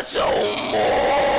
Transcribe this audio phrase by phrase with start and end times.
[0.00, 1.29] Metal Mind!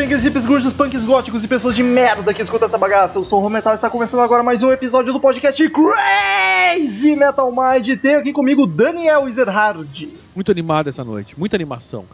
[0.00, 3.18] Headbangers, hips, grunges, punks góticos e pessoas de merda que escutam essa bagaça.
[3.18, 7.52] Eu sou o Rometal e está começando agora mais um episódio do podcast Crazy Metal
[7.52, 8.00] Mind.
[8.00, 10.08] Tem aqui comigo Daniel Ezerhard.
[10.34, 12.04] Muito animado essa noite, muita animação,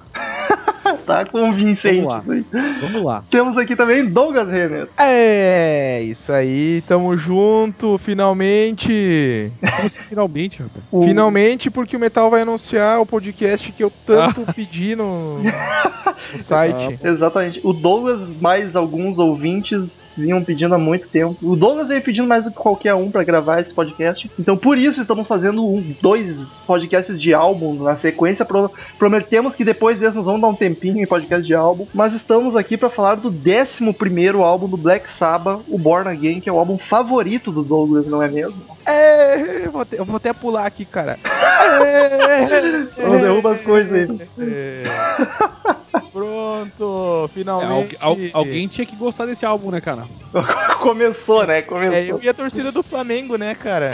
[1.04, 2.18] tá convincente Vamos lá.
[2.18, 2.44] isso aí.
[2.80, 3.22] Vamos lá.
[3.30, 4.88] Temos aqui também Douglas Renner.
[4.98, 9.52] É, isso aí, tamo junto, finalmente.
[9.60, 10.82] Como assim, finalmente, rapaz?
[10.90, 15.40] O- Finalmente, porque o Metal vai anunciar o podcast que eu tanto pedi no,
[16.32, 16.98] no site.
[17.02, 17.60] Exatamente.
[17.62, 21.36] O Douglas, mais alguns ouvintes, vinham pedindo há muito tempo.
[21.42, 24.30] O Douglas veio pedindo mais do que qualquer um pra gravar esse podcast.
[24.38, 28.44] Então, por isso, estamos fazendo um, dois podcasts de álbum na sequência.
[28.44, 31.86] Pro- prometemos que depois desse nós vamos dar um tempinho em podcast de álbum.
[31.94, 36.48] Mas estamos aqui pra falar do 11 álbum do Black Sabbath, o Born Again, que
[36.48, 38.75] é o álbum favorito do Douglas, não é mesmo?
[38.88, 41.18] É, eu vou, até, eu vou até pular aqui, cara.
[41.24, 42.38] É,
[43.02, 44.28] Não derruba as coisas aí.
[44.38, 44.84] é.
[46.12, 47.96] Pronto, É, finalmente.
[48.00, 50.06] al- al- alguém tinha que gostar desse álbum, né, cara?
[50.80, 51.62] Começou, né?
[51.62, 51.94] Começou.
[51.94, 53.92] É, eu e a torcida do Flamengo, né, cara?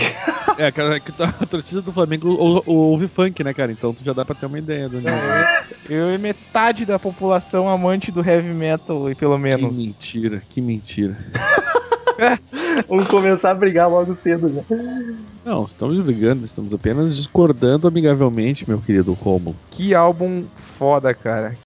[0.59, 3.73] É, cara, que a torcida do Flamengo ou- ou- ouve funk, né, cara?
[3.73, 5.13] Então tu já dá pra ter uma ideia do nível.
[5.89, 9.83] Eu e metade da população amante do heavy metal, e pelo Que menos.
[9.83, 11.17] mentira, que mentira.
[12.89, 14.65] Vamos começar a brigar logo cedo, né?
[15.45, 19.57] Não, estamos brigando, estamos apenas discordando amigavelmente, meu querido Romulo.
[19.71, 21.57] Que álbum foda, cara.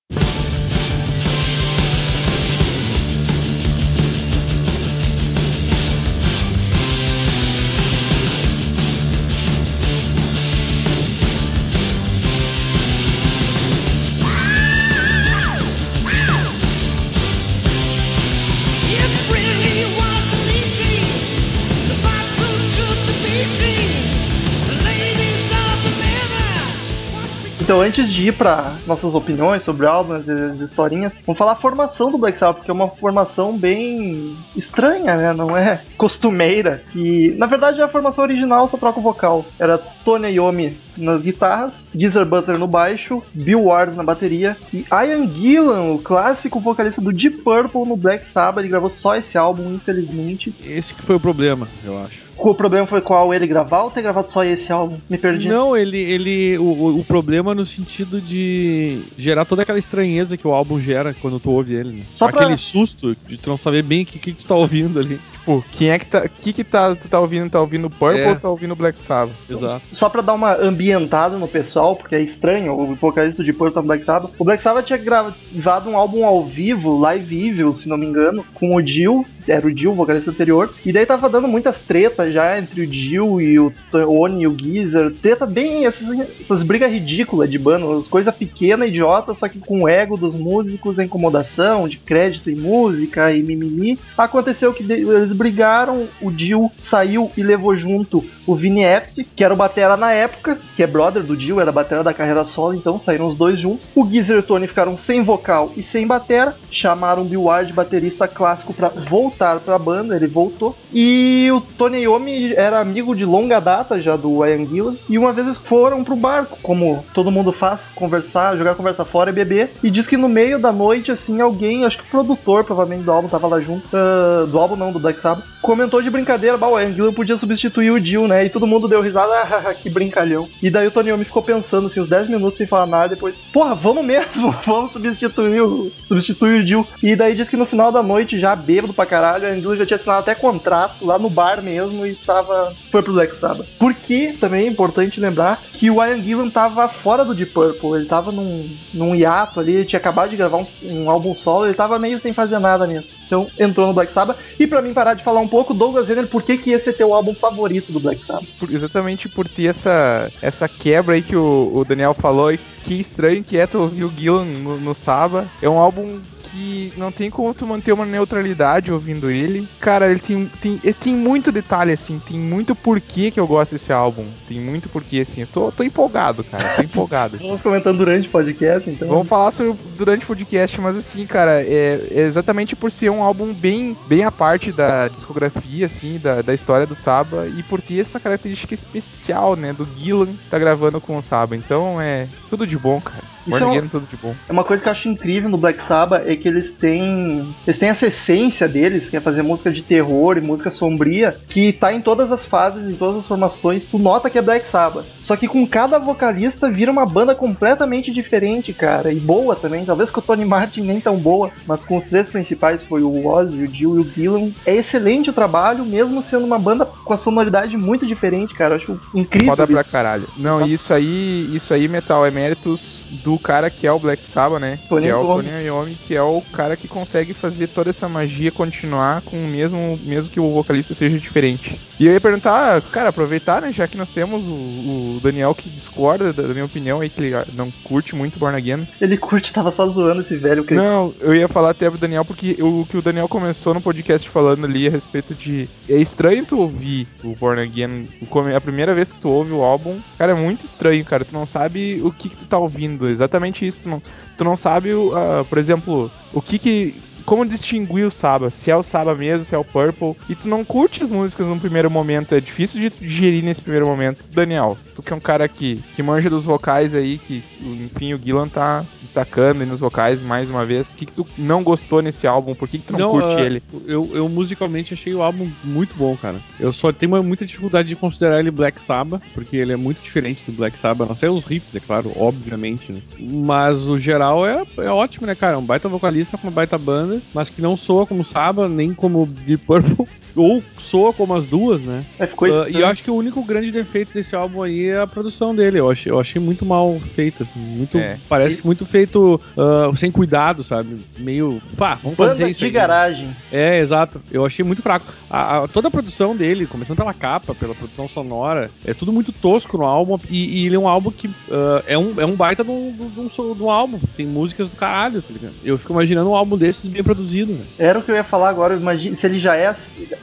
[27.66, 31.50] Então, antes de ir para nossas opiniões sobre o álbum, as, as historinhas, vamos falar
[31.50, 35.32] a formação do Black Sabbath, porque é uma formação bem estranha, né?
[35.32, 36.84] Não é costumeira.
[36.93, 39.44] Que, na verdade, a formação original só troca o vocal.
[39.59, 45.27] Era Tony Iommi nas guitarras, Geezer Butler no baixo, Bill Ward na bateria e Ian
[45.29, 48.61] Gillan, o clássico vocalista do Deep Purple no Black Sabbath.
[48.61, 50.55] Ele gravou só esse álbum, infelizmente.
[50.65, 52.27] Esse que foi o problema, eu acho.
[52.39, 53.33] O problema foi qual?
[53.33, 54.99] Ele gravar ou ter gravado só esse álbum?
[55.09, 55.49] Me perdi.
[55.49, 55.97] Não, ele.
[55.97, 60.78] ele o, o- o problema no sentido de gerar toda aquela estranheza que o álbum
[60.78, 61.93] gera quando tu ouve ele.
[61.93, 62.03] Né?
[62.11, 64.99] Só pra- Aquele susto de tu não saber bem o que, que tu tá ouvindo
[65.01, 65.19] ali.
[65.47, 66.28] Tipo, quem é que tá.
[66.28, 67.49] que que tá, tu tá ouvindo?
[67.49, 68.31] Tá ouvindo Purple É.
[68.31, 69.33] ou tá ouvindo Black Sabbath?
[69.49, 69.81] Exato.
[69.93, 70.55] Só pra dar uma
[70.87, 74.33] ambientada no pessoal, porque é estranho, o vocalista de Purple Black Sabbath.
[74.39, 78.45] O Black Sabbath tinha gravado um álbum ao vivo, Live Evil, se não me engano,
[78.55, 80.71] com o Jill, era o Jill, o vocalista anterior.
[80.84, 84.57] E daí tava dando muitas tretas já entre o Jill e o Tony e o
[84.57, 85.12] Geezer.
[85.12, 86.09] Treta bem, essas,
[86.41, 90.34] essas brigas ridículas de banda, as coisas pequenas, idiotas, só que com o ego dos
[90.34, 93.98] músicos, a incomodação de crédito em música e mimimi.
[94.16, 99.53] Aconteceu que eles brigaram, o Jill saiu e levou junto o Vini Epsi, que era
[99.53, 103.01] o batera na época, que é brother do Jill, era batera da carreira solo, então
[103.01, 103.89] saíram os dois juntos.
[103.95, 107.72] O Geezer e o Tony ficaram sem vocal e sem batera, chamaram o Bill Ward,
[107.72, 110.74] baterista clássico, pra voltar voltar pra banda, ele voltou.
[110.92, 114.97] E o Tony Iommi era amigo de longa data já do Ian Gillan.
[115.09, 119.30] E uma vez eles foram pro barco, como todo mundo faz, conversar, jogar conversa fora
[119.30, 119.71] e beber.
[119.83, 123.12] E diz que no meio da noite, assim, alguém, acho que o produtor provavelmente do
[123.12, 126.68] álbum tava lá junto, ah, do álbum não, do Black Sabbath, comentou de brincadeira, bah,
[126.68, 128.47] o Ian Gillan podia substituir o Jill, né?
[128.47, 130.48] E todo mundo deu risada, ah, que brincalhão.
[130.62, 133.36] E daí o Tony Iommi ficou pensando, assim, uns 10 minutos sem falar nada, depois,
[133.53, 136.86] porra, vamos mesmo, vamos substituir o, substituir o Jill.
[137.03, 139.77] E daí diz que no final da noite, já bêbado pra caralho, o Ian Gillan
[139.77, 143.67] já tinha assinado até contrato lá no bar mesmo e tava, foi pro Black Sabbath.
[143.78, 148.07] Porque, também é importante lembrar, que o Ian Gillan tava fora do Deep Purple, ele
[148.07, 151.75] tava num, num hiato ali, ele tinha acabado de gravar um, um álbum solo, ele
[151.75, 153.15] tava meio sem fazer nada nisso.
[153.27, 154.39] Então entrou no Black Sabbath.
[154.59, 156.93] E pra mim parar de falar um pouco, Douglas Renner, por que, que esse é
[156.93, 158.47] teu álbum favorito do Black Sabbath?
[158.59, 162.53] Por- exatamente por ter essa, essa quebra aí que o, o Daniel falou.
[162.53, 165.47] E que estranho que é tu ouvir o Gillan no, no Saba.
[165.61, 166.21] É um álbum
[166.57, 169.69] que não tem como tu manter uma neutralidade ouvindo ele.
[169.79, 172.19] Cara, ele tem, tem, ele tem muito detalhe, assim.
[172.27, 174.25] Tem muito porquê que eu gosto desse álbum.
[174.49, 175.43] Tem muito porquê, assim.
[175.43, 176.77] Eu tô, tô empolgado, cara.
[176.77, 177.37] Tô empolgado.
[177.37, 177.47] assim.
[177.47, 179.07] Vamos comentando durante o podcast, então.
[179.07, 183.23] Vamos falar sobre durante o podcast, mas assim, cara, é, é exatamente por ser um
[183.23, 187.83] álbum bem, bem à parte da discografia, assim, da, da história do Saba, e por
[187.83, 191.55] ter essa característica especial, né, do Gillan tá gravando com o Saba.
[191.55, 193.35] Então é tudo de bom, cara.
[193.47, 194.34] Isso é um- Again, tudo de bom.
[194.48, 197.47] É uma coisa que eu acho incrível no Black Sabbath é que eles têm.
[197.66, 201.72] Eles têm essa essência deles, que é fazer música de terror e música sombria, que
[201.72, 205.04] tá em todas as fases, em todas as formações, tu nota que é Black Sabbath.
[205.21, 209.13] Só que com cada vocalista vira uma banda completamente diferente, cara.
[209.13, 209.84] E boa também.
[209.84, 213.27] Talvez com o Tony Martin nem tão boa, mas com os três principais foi o
[213.27, 214.51] Ozzy, o Jill e o Gillan.
[214.65, 218.75] É excelente o trabalho, mesmo sendo uma banda com a sonoridade muito diferente, cara.
[218.75, 219.48] Eu acho incrível.
[219.54, 219.91] Foda pra isso.
[219.93, 220.28] caralho.
[220.37, 224.60] Não, isso aí, isso aí, Metal, é méritos do cara que é o Black Sabbath,
[224.60, 224.78] né?
[224.88, 225.27] Tony que é o.
[225.27, 229.48] Tony Iommi, que é o cara que consegue fazer toda essa magia continuar com o
[229.48, 231.80] mesmo, mesmo que o vocalista seja diferente.
[231.98, 235.68] E eu ia perguntar, cara, aproveitar, né, já que nós temos o, o Daniel que
[235.68, 238.86] discorda da, da minha opinião aí, que ele não curte muito Born Again.
[239.00, 240.65] Ele curte, tava só zoando esse velho.
[240.65, 240.74] Que...
[240.74, 244.28] Não, eu ia falar até pro Daniel, porque o que o Daniel começou no podcast
[244.28, 245.68] falando ali a respeito de.
[245.88, 248.09] É estranho tu ouvir o Born Again.
[248.54, 251.24] A primeira vez que tu ouve o álbum, cara, é muito estranho, cara.
[251.24, 253.09] Tu não sabe o que, que tu tá ouvindo.
[253.09, 253.26] Exatamente
[253.67, 253.83] isso.
[253.83, 254.03] Tu não,
[254.37, 256.95] tu não sabe, ah, por exemplo, o que que.
[257.26, 258.50] Como distinguir o Saba?
[258.50, 260.14] Se é o Saba mesmo, se é o Purple.
[260.28, 262.35] E tu não curte as músicas no primeiro momento.
[262.35, 264.26] É difícil de tu digerir nesse primeiro momento.
[264.33, 268.19] Daniel, tu que é um cara que, que manja dos vocais aí, que, enfim, o
[268.19, 270.93] Gillan tá se destacando aí nos vocais mais uma vez.
[270.93, 272.55] O que, que tu não gostou nesse álbum?
[272.55, 273.62] Por que, que tu não, curte ah, ele?
[273.87, 276.40] Eu, eu musicalmente achei o álbum muito bom, cara.
[276.61, 280.00] Eu só tenho uma- muita dificuldade de considerar ele Black Sabbath, porque ele é muito
[280.00, 281.09] diferente do Black Sabbath.
[281.09, 283.00] Não sei os riffs, é claro, obviamente, né?
[283.19, 285.55] Mas o geral é, é ótimo, né, cara?
[285.55, 288.92] É um baita vocalista com uma baita banda, mas que não soa como Sabbath, nem
[288.95, 290.07] como Deep Purple.
[290.37, 292.04] Ou soa como as duas, né?
[292.18, 292.76] É, ficou estranho.
[292.76, 295.80] e eu acho que o único grande defeito desse álbum aí é a produção dele.
[295.80, 297.59] Eu achei, eu achei muito mal feito, assim.
[297.59, 298.18] Muito, É.
[298.28, 300.99] Parece que muito feito ah, sem cuidado, sabe?
[301.18, 301.59] Meio.
[301.75, 302.61] Fá, vamos fazer Banda isso.
[302.61, 302.71] de aí.
[302.71, 303.30] garagem.
[303.50, 304.21] É, exato.
[304.30, 305.07] Eu achei muito fraco.
[305.30, 309.33] A, a- toda a produção dele, começando pela capa, pela produção sonora, é tudo muito
[309.33, 310.19] tosco no álbum.
[310.28, 312.92] E, e ele é um álbum que ah, é, um, é um baita de um,
[312.95, 313.99] de um, de um álbum.
[314.14, 315.54] Tem músicas do caralho, tá ligado?
[315.64, 317.61] Eu fico imaginando um álbum desses bem produzido, né?
[317.79, 318.75] Era o que eu ia falar agora.
[318.75, 319.75] Imagina, se ele já é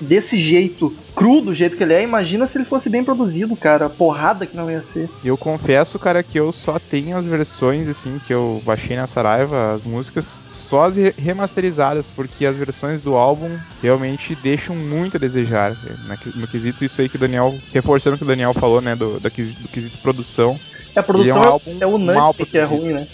[0.02, 3.86] desse jeito, cru do jeito que ele é, imagina se ele fosse bem produzido, cara.
[3.86, 5.10] A porrada que não ia ser.
[5.24, 9.72] Eu confesso, cara, que eu só tenho as versões, assim, que eu baixei na Saraiva,
[9.74, 15.20] as músicas, só as re- remasterizadas, porque as versões do álbum realmente deixam muito a
[15.20, 15.72] desejar.
[16.08, 18.96] Na- No quesito, isso aí que o Daniel, reforçando o que o Daniel falou, né,
[18.96, 20.60] do, da quesi- do quesito produção.
[20.96, 22.76] É, A produção Ele é um é, álbum é unânime mal que é produzido.
[22.76, 23.08] ruim, né?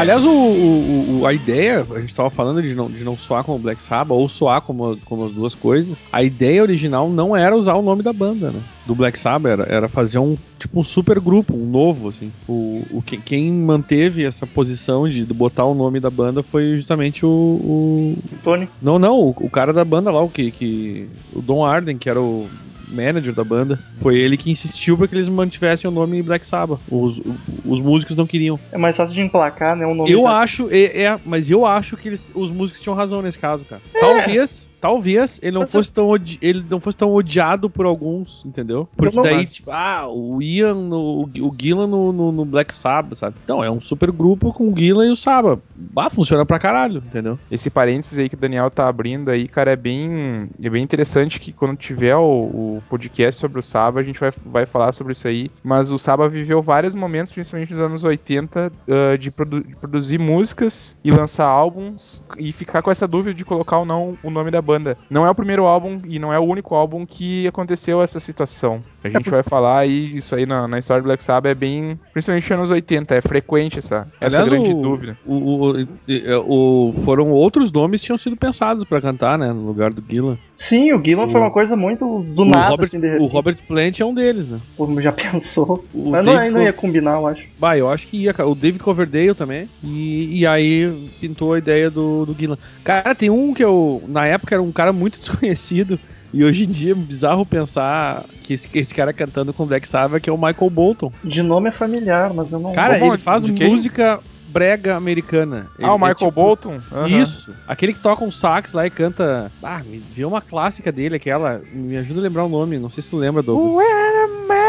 [0.00, 3.44] Aliás, o, o- o- a ideia, a gente tava falando de não, de não soar
[3.44, 6.02] como Black Sabbath, ou soar como, como as duas coisas.
[6.12, 8.60] A ideia original não era usar o nome da banda, né?
[8.86, 12.30] Do Black Sabbath, era, era fazer um tipo um super grupo, um novo, assim.
[12.48, 16.76] O, o, que- quem manteve essa posição de, de botar o nome da banda foi
[16.76, 17.28] justamente o.
[17.28, 18.68] o- Tony.
[18.80, 21.06] não, não, o, o cara da banda lá, o que, que.
[21.32, 22.48] O Don Arden, que era o.
[22.90, 26.80] manager da banda, foi ele que insistiu pra que eles mantivessem o nome Black Sabbath.
[26.90, 27.20] Os,
[27.64, 28.58] os músicos não queriam.
[28.72, 29.86] É mais fácil de emplacar, né?
[29.86, 32.94] O nome Eu da- acho, é, é, mas eu acho que eles- os músicos tinham
[32.96, 33.80] razão nesse caso, cara.
[33.98, 38.44] Talvez, talvez ele não Mas fosse tão odi- ele não fosse tão odiado por alguns,
[38.44, 38.88] entendeu?
[38.96, 42.74] Porque não- daí, mas- tipo, ah, o Ian, no, o Gillan no, no, no Black
[42.74, 43.36] Sabbath, sabe?
[43.44, 45.60] Então, é um super grupo com o Gillan e o Sabbath.
[45.96, 47.38] Ah, funciona pra caralho, entendeu?
[47.50, 51.38] Esse parênteses aí que o Daniel tá abrindo aí, cara, é bem, é bem interessante
[51.38, 55.12] que quando tiver o, o podcast sobre o Saba, a gente vai, vai falar sobre
[55.12, 55.50] isso aí.
[55.62, 60.18] Mas o Saba viveu vários momentos, principalmente nos anos 80, ah, de, produ- de produzir
[60.18, 64.50] músicas e lançar álbuns e ficar com essa dúvida de colocar ou não o nome
[64.50, 64.96] da banda.
[65.08, 68.82] Não é o primeiro álbum e não é o único álbum que aconteceu essa situação.
[69.02, 71.98] A gente vai falar aí, isso aí na, na história do Black Sabbath é bem,
[72.12, 75.18] principalmente nos anos 80, é frequente essa, essa Aliás, grande o- dúvida.
[75.26, 79.52] O, o- o- foram outros nomes que tinham sido pensados pra cantar, né?
[79.52, 80.36] No lugar do Gillan.
[80.56, 83.26] Sim, o Gillan foi uma coisa muito do o, nada, Robert, assim, de o.
[83.26, 84.60] Robert Plant é um deles, né?
[84.76, 85.84] Pô, já pensou.
[85.92, 87.44] O Mas não, David não Co- ia combinar, eu acho.
[87.58, 88.48] Bah, eu acho que ia, cara.
[88.48, 89.68] O David Coverdale também.
[89.82, 92.58] E, e aí pintou a ideia do, do Gillan.
[92.84, 95.98] Cara, tem um que eu, na época, era um cara muito desconhecido.
[96.32, 99.86] E hoje em dia é bizarro pensar que esse, que esse cara cantando com Black
[99.86, 101.12] Sabbath que é o Michael Bolton.
[101.24, 102.72] De nome é familiar, mas eu não.
[102.72, 105.66] Cara, ele faz música brega americana.
[105.78, 106.80] Ele- Ah, o é Michael tipo- Bolton?
[106.92, 107.06] Aham.
[107.06, 107.52] Isso.
[107.66, 109.50] Aquele que toca um sax lá e canta.
[109.62, 111.60] Ah, me viu uma clássica dele, aquela.
[111.72, 112.78] Me ajuda a lembrar o nome.
[112.78, 113.84] Não sei se tu lembra, Douglas.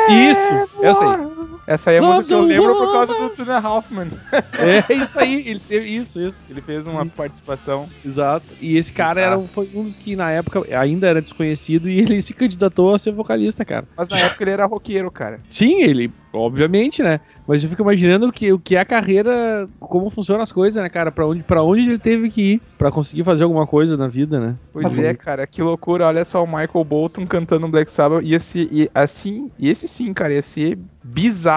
[0.10, 1.32] Isso, essa aí.
[1.68, 4.08] Essa aí é a música que eu the lembro por causa do Tuna Hoffman.
[4.90, 6.38] É isso aí, ele teve isso, isso.
[6.50, 7.88] Ele fez uma participação.
[8.06, 8.46] Exato.
[8.62, 9.44] E esse cara era, Exato.
[9.44, 13.00] um- foi um dos que na época ainda era desconhecido e ele se candidatou a
[13.00, 13.88] ser vocalista, cara.
[13.98, 15.40] Mas na época ele era roqueiro, cara.
[15.50, 17.20] Sim, ele, obviamente, né?
[17.48, 20.82] Mas eu fico imaginando o que, o que é a carreira, como funcionam as coisas,
[20.82, 21.12] né, cara?
[21.12, 24.40] Pra onde, pra onde ele teve que ir pra conseguir fazer alguma coisa na vida,
[24.40, 24.56] né?
[24.72, 26.06] Pois é, cara, que loucura.
[26.06, 28.24] Olha só o Michael Bolton cantando Black Sabbath.
[28.24, 31.51] Ia ser, e assim, e esse sim, cara, ia ser bizarro.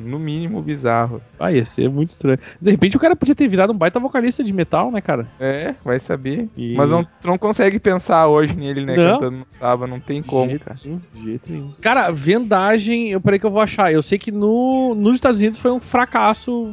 [0.00, 1.20] No mínimo bizarro.
[1.38, 2.38] Ah, ia ser muito estranho.
[2.60, 5.26] De repente o cara podia ter virado um baita vocalista de metal, né, cara?
[5.40, 6.48] É, vai saber.
[6.56, 8.96] E- Mas não, tu não consegue pensar hoje nele, né?
[8.96, 9.12] Não.
[9.14, 10.78] Cantando no Sabbath, não tem De como, jeito cara.
[10.84, 11.70] nenhum, de jeito nenhum.
[11.80, 13.92] Cara, vendagem, eu peraí que eu vou achar.
[13.92, 16.72] Eu sei que no, nos Estados Unidos foi um fracasso.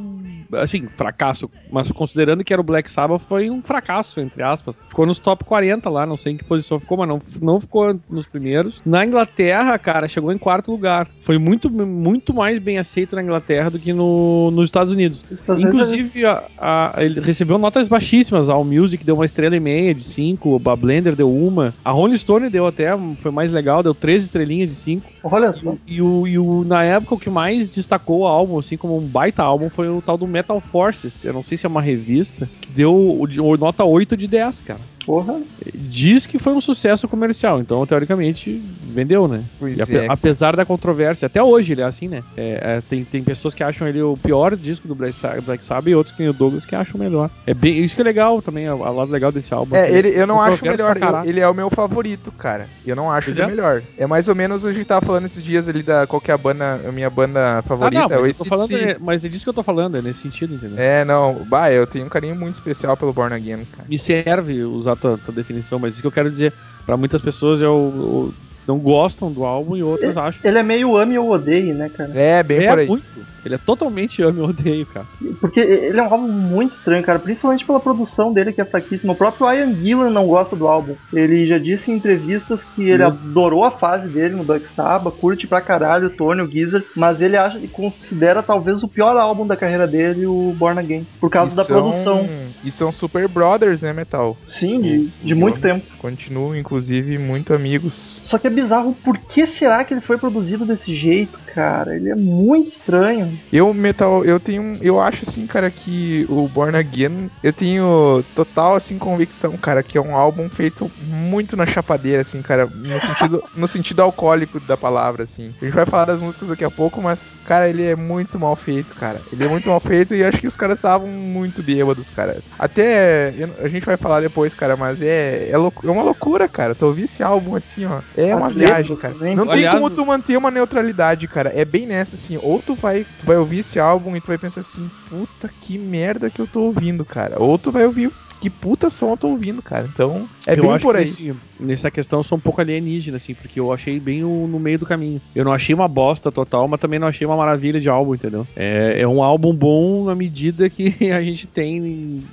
[0.52, 4.80] Assim, fracasso, mas considerando que era o Black Sabbath, foi um fracasso, entre aspas.
[4.88, 7.98] Ficou nos top 40 lá, não sei em que posição ficou, mas não, não ficou
[8.08, 8.82] nos primeiros.
[8.84, 11.08] Na Inglaterra, cara, chegou em quarto lugar.
[11.20, 15.20] Foi muito, muito mais bem aceito na Inglaterra do que no, nos Estados Unidos.
[15.30, 18.48] Os Estados Inclusive, a- a- ele recebeu notas baixíssimas.
[18.48, 21.74] A All Music deu uma estrela e meia de 5, a Blender deu uma.
[21.84, 25.06] A Rolling Stone deu até, foi mais legal, deu 13 estrelinhas de 5.
[25.08, 25.74] é- Olha só.
[25.86, 29.00] E, o, e o- na época, o que mais destacou o álbum, assim, como um
[29.06, 31.24] baita álbum, foi o tal do Metal Forces.
[31.24, 33.26] Eu não sei se é uma revista, que deu
[33.58, 34.80] nota 8 de 10, cara.
[35.04, 35.40] Porra.
[35.74, 39.42] Diz que foi um sucesso comercial, então teoricamente vendeu, né?
[39.58, 40.06] Pois ape- é.
[40.08, 42.22] apesar da controvérsia, até hoje ele é assim, né?
[42.36, 45.64] É, é, tem, tem pessoas que acham ele o pior disco do Black Sabbath, Black
[45.64, 47.30] Sabbath e outros que o Douglas que acham melhor.
[47.46, 49.76] É bem, isso que é legal também, o o lado legal desse álbum.
[49.76, 51.22] É, que ele, eu não acho controverso melhor.
[51.24, 52.66] eu- ele é o meu favorito, cara.
[52.86, 53.46] Eu não acho ele é?
[53.46, 53.82] melhor.
[53.98, 56.34] É mais ou menos a gente tava falando esses dias ali da qual que é
[56.34, 58.96] a banda, a minha banda Ah, favorita, não, é o mas, eu tô falando, é,
[59.00, 60.78] mas é disso que eu tô falando, é nesse sentido, entendeu?
[60.78, 61.34] É, não.
[61.46, 63.88] Bah, eu tenho um carinho muito especial pelo Born Again, cara.
[63.88, 66.54] Me serve usar tua, tua definição, mas isso que eu quero dizer,
[66.84, 70.40] pra muitas pessoas eu, eu- não gostam do álbum e outras acham.
[70.48, 72.10] Ele é meio ame ou odeie, né, cara?
[72.14, 72.86] É, bem por É aí.
[72.88, 73.04] muito.
[73.42, 75.06] Ele é totalmente amo e odeio, cara.
[75.40, 77.18] Porque ele é um álbum muito estranho, cara.
[77.18, 79.14] Principalmente pela produção dele, que é fraquíssima.
[79.14, 80.94] O próprio Ian Gillan não gosta do álbum.
[81.10, 83.28] Ele já disse em entrevistas que ele Isso.
[83.30, 87.22] adorou a fase dele no Black Sabbath, curte pra caralho o Tony, o Geezer, mas
[87.22, 91.06] ele acha e considera talvez o pior álbum da carreira dele, o Born Again.
[91.18, 92.28] Por causa E da são- produção.
[92.62, 94.36] E são super brothers, né, Metal?
[94.46, 95.86] Sim, de, de muito tempo.
[95.96, 98.20] Continuam, inclusive, muito amigos.
[98.22, 101.94] Só que é bizarro, por que será que ele foi produzido desse jeito, cara?
[101.96, 103.38] Ele é muito estranho.
[103.52, 104.76] Eu, Metal, eu tenho.
[104.80, 109.96] Eu acho assim, cara, que o Born Again, eu tenho total, assim, convicção, cara, que
[109.96, 114.76] é um álbum feito muito na chapadeira, assim, cara, no sentido, no sentido alcoólico da
[114.76, 115.52] palavra, assim.
[115.60, 118.54] A gente vai falar das músicas daqui a pouco, mas, cara, ele é muito mal
[118.56, 119.20] feito, cara.
[119.32, 122.38] Ele é muito mal feito e acho que os caras estavam muito bêbados, cara.
[122.58, 123.32] Até.
[123.62, 126.74] a gente vai falar depois, cara, mas é, é, loucu- é uma loucura, cara.
[126.74, 128.00] Tu ouvir esse álbum assim, ó.
[128.16, 129.14] É uma viagem, cara.
[129.34, 131.39] Não tem como tu manter uma neutralidade, cara.
[131.48, 132.36] É bem nessa, assim.
[132.40, 135.78] Ou tu vai, tu vai ouvir esse álbum e tu vai pensar assim, puta que
[135.78, 137.40] merda que eu tô ouvindo, cara.
[137.42, 138.12] Ou tu vai ouvir.
[138.40, 139.88] Que puta som eu tô ouvindo, cara.
[139.92, 141.04] Então, é eu bem acho por que aí.
[141.04, 144.58] nesse- nessa questão eu sou um pouco alienígena, assim, porque eu achei bem o- no
[144.58, 145.20] meio do caminho.
[145.34, 148.46] Eu não achei uma bosta total, mas também não achei uma maravilha de álbum, entendeu?
[148.56, 152.24] É, é um álbum bom na medida que a gente tem.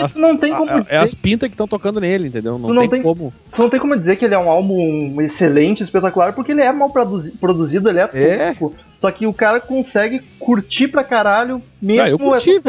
[0.00, 2.58] As, tu não tem como a- dizer, é as pintas que estão tocando nele, entendeu?
[2.58, 3.32] Não, não tem, tem- como.
[3.52, 6.72] tu não tem como dizer que ele é um álbum excelente, espetacular, porque ele é
[6.72, 8.48] mal produzi- produzido, ele é É.
[8.52, 8.72] tosco.
[8.96, 12.60] Só que o cara consegue curtir pra caralho mesmo Ah, eu curti,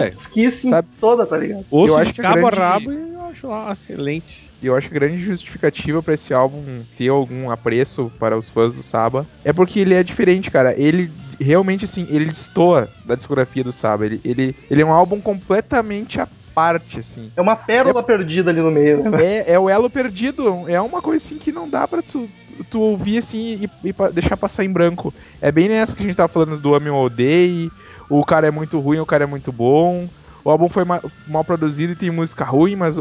[0.69, 1.65] Sabe- toda, tá ligado?
[1.71, 4.47] Osso acho de que cabo a grande- rabo e eu acho lá excelente.
[4.61, 8.73] E eu acho que grande justificativa pra esse álbum ter algum apreço para os fãs
[8.73, 10.73] do Saba é porque ele é diferente, cara.
[10.77, 14.05] Ele realmente, assim, ele destoa da discografia do Saba.
[14.05, 17.31] Ele, ele, ele é um álbum completamente à parte, assim.
[17.37, 19.23] É uma pérola perdida ali no meio, né?
[19.23, 20.65] É, é o elo perdido.
[20.67, 22.27] É uma coisa assim que não dá pra tu,
[22.69, 25.13] tu, ouvir assim e, e deixar passar em branco.
[25.41, 27.71] É bem nessa que a gente tava falando do Ame ou Odeie.
[28.09, 30.07] O cara é muito ruim, o cara é muito bom.
[30.43, 32.97] O álbum foi ma- mal produzido e tem música ruim, mas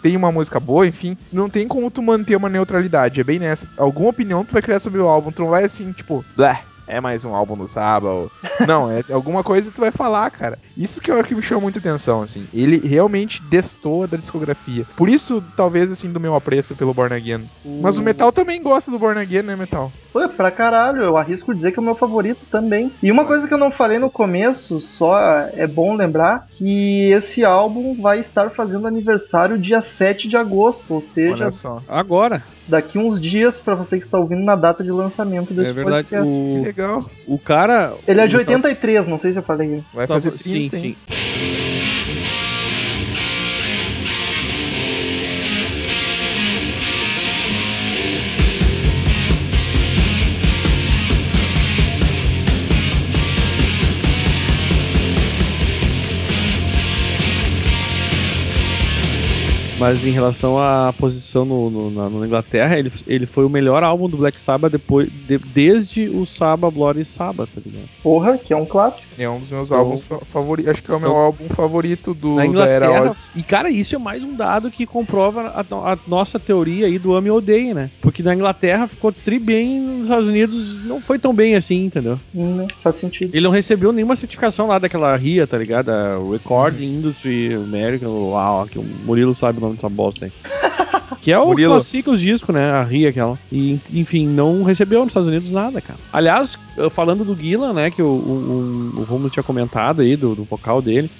[0.00, 1.16] tem uma música boa, enfim.
[1.32, 3.20] Não tem como tu manter uma neutralidade.
[3.20, 3.68] É bem nessa.
[3.76, 5.32] Alguma opinião tu vai criar sobre o álbum.
[5.32, 8.10] Tu não vai assim, tipo, blé, é mais um álbum do Saba.
[8.10, 8.30] Ou...
[8.66, 10.58] Não, é alguma coisa tu vai falar, cara.
[10.76, 12.46] Isso que é o que me chamou muita atenção, assim.
[12.52, 14.86] Ele realmente destoa da discografia.
[14.96, 17.48] Por isso, talvez, assim, do meu apreço pelo Born Again.
[17.80, 19.90] Mas o Metal também gosta do Born Again, né, Metal?
[20.12, 22.92] Pô, pra caralho, eu arrisco dizer que é o meu favorito também.
[23.02, 25.18] E uma coisa que eu não falei no começo, só
[25.52, 31.02] é bom lembrar que esse álbum vai estar fazendo aniversário dia 7 de agosto, ou
[31.02, 31.82] seja, Olha só.
[31.88, 35.72] Agora, daqui uns dias pra você que está ouvindo na data de lançamento desse é
[35.72, 36.30] verdade, podcast.
[36.32, 37.10] Que o, legal.
[37.26, 37.94] o cara.
[38.06, 39.82] Ele é de o- 83, não sei se eu falei.
[39.92, 40.96] Vai Tá, fazer sim, 30, hein?
[41.08, 42.43] sim.
[59.84, 63.82] Mas em relação à posição no, no- na, na Inglaterra, ele, ele foi o melhor
[63.84, 67.86] álbum do Black Sabbath depois, de- desde o Sabbath, Bloody Sabbath, tá ligado?
[68.02, 69.06] Porra, que é um clássico.
[69.18, 70.70] É um dos meus Então- álbuns favoritos.
[70.70, 73.10] Acho que é o meu Então- álbum favorito do, na da Era Inglaterra.
[73.10, 73.28] Oz.
[73.36, 77.12] E, cara, isso é mais um dado que comprova a, a nossa teoria aí do
[77.14, 77.90] ame e odeie, né?
[78.00, 82.18] Porque na Inglaterra ficou tri bem, nos Estados Unidos não foi tão bem assim, entendeu?
[82.34, 82.68] Hum, né?
[82.82, 83.34] Faz sentido.
[83.34, 85.90] Ele não recebeu nenhuma certificação lá daquela RIA, tá ligado?
[85.90, 90.32] A Recording Industry American, uau, que o Murilo sabe o nome dessa bosta aí.
[91.20, 91.72] Que é o que Murilo.
[91.72, 92.70] classifica os discos, né?
[92.70, 93.38] A RIA aquela.
[93.50, 95.98] E, enfim, não recebeu nos Estados Unidos nada, cara.
[96.12, 96.58] Aliás,
[96.90, 97.90] falando do Gillan, né?
[97.90, 98.10] Que o, o,
[98.96, 101.10] o, o Romulo tinha comentado aí, do, do vocal dele.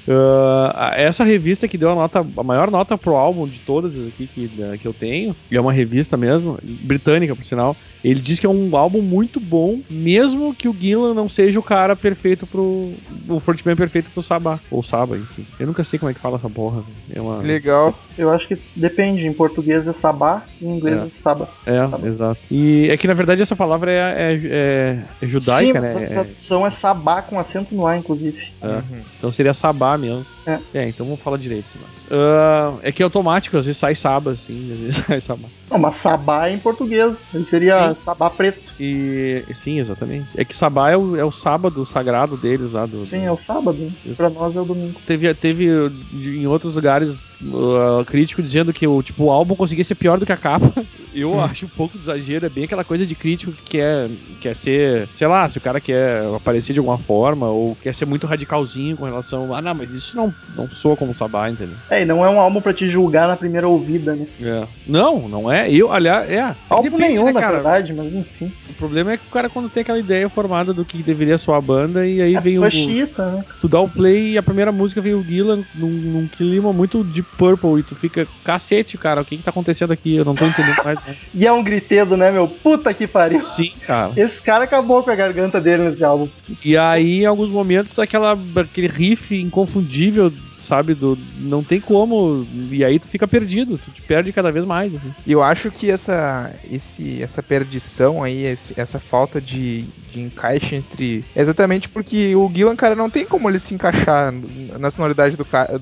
[0.74, 4.28] ah, essa revista que deu a nota, a maior nota pro álbum de todas aqui
[4.34, 7.76] que, da- que eu tenho, e é uma revista mesmo, britânica, por sinal.
[8.02, 11.62] Ele diz que é um álbum muito bom, mesmo que o Gillan não seja o
[11.62, 12.92] cara perfeito pro.
[13.28, 14.60] O frontman perfeito pro Sabá.
[14.70, 15.46] Ou Saba, enfim.
[15.58, 16.82] Eu nunca sei como é que fala essa porra.
[17.14, 17.38] É uma.
[17.40, 17.98] Que legal.
[18.18, 19.26] Eu acho que depende.
[19.26, 21.06] Em português é sabá, em inglês É.
[21.06, 21.48] é, saba.
[21.64, 22.06] É, Sabá.
[22.06, 22.40] exato.
[22.50, 26.04] E é que na verdade essa palavra é, é, é- é judaica, Sim, né?
[26.04, 28.53] a tradução é sabá com acento no A, inclusive.
[28.64, 28.76] É.
[28.76, 29.02] Uhum.
[29.18, 30.24] Então seria Sabá mesmo.
[30.46, 30.88] É.
[30.88, 31.66] então vamos falar direito.
[32.10, 35.48] Ah, é que é automático, às vezes sai Saba, assim, às vezes sai Sabá.
[35.70, 37.16] Não, mas sabá é em português.
[37.32, 38.62] Ele seria sabá preto.
[38.78, 40.28] E sim, exatamente.
[40.36, 43.06] É que Sabá é o, é o sábado sagrado deles lá do.
[43.06, 43.92] Sim, é o sábado.
[44.16, 45.00] Pra nós é o domingo.
[45.06, 49.84] Teve, teve uh, em outros lugares uh, crítico dizendo que o, tipo, o álbum conseguia
[49.84, 50.72] ser pior do que a capa.
[51.14, 54.08] Eu acho um pouco de exagero, é bem aquela coisa de crítico que quer,
[54.40, 58.04] quer ser, sei lá, se o cara quer aparecer de alguma forma, ou quer ser
[58.04, 59.54] muito radicalzinho com relação.
[59.54, 61.76] Ah, não, mas isso não, não soa como Sabá, entendeu?
[61.90, 64.26] É, e não é um álbum pra te julgar na primeira ouvida, né?
[64.40, 64.66] É.
[64.86, 65.70] Não, não é.
[65.70, 66.54] Eu, aliás, é.
[66.68, 68.52] Álbum Depende, nenhum, né, na verdade, mas enfim.
[68.70, 71.58] O problema é que o cara quando tem aquela ideia formada do que deveria soar
[71.58, 72.62] a banda, e aí É vem o.
[72.62, 73.44] Pachita, né?
[73.60, 77.02] Tu dá o play e a primeira música vem o Gillan num, num clima muito
[77.04, 80.16] de Purple e tu fica, cacete, cara, o que que tá acontecendo aqui?
[80.16, 80.98] Eu não tô entendendo mais.
[81.04, 81.16] Né?
[81.34, 82.46] E é um gritedo, né, meu?
[82.46, 83.40] Puta que pariu.
[83.40, 84.12] Sim, cara.
[84.16, 86.28] Esse cara acabou com a garganta dele nesse álbum.
[86.64, 90.32] E aí, em alguns momentos, aquela, aquele riff inconfundível,
[90.64, 90.94] sabe?
[90.94, 92.46] Do, não tem como.
[92.70, 95.12] E aí tu fica perdido, tu te perde cada vez mais, assim.
[95.26, 100.76] E eu acho que essa, esse, essa perdição aí, esse- essa falta de, de encaixe
[100.76, 101.24] entre.
[101.36, 104.32] é Exatamente porque o Gillan, cara, não tem como ele se encaixar
[104.78, 105.80] na sonoridade do cara.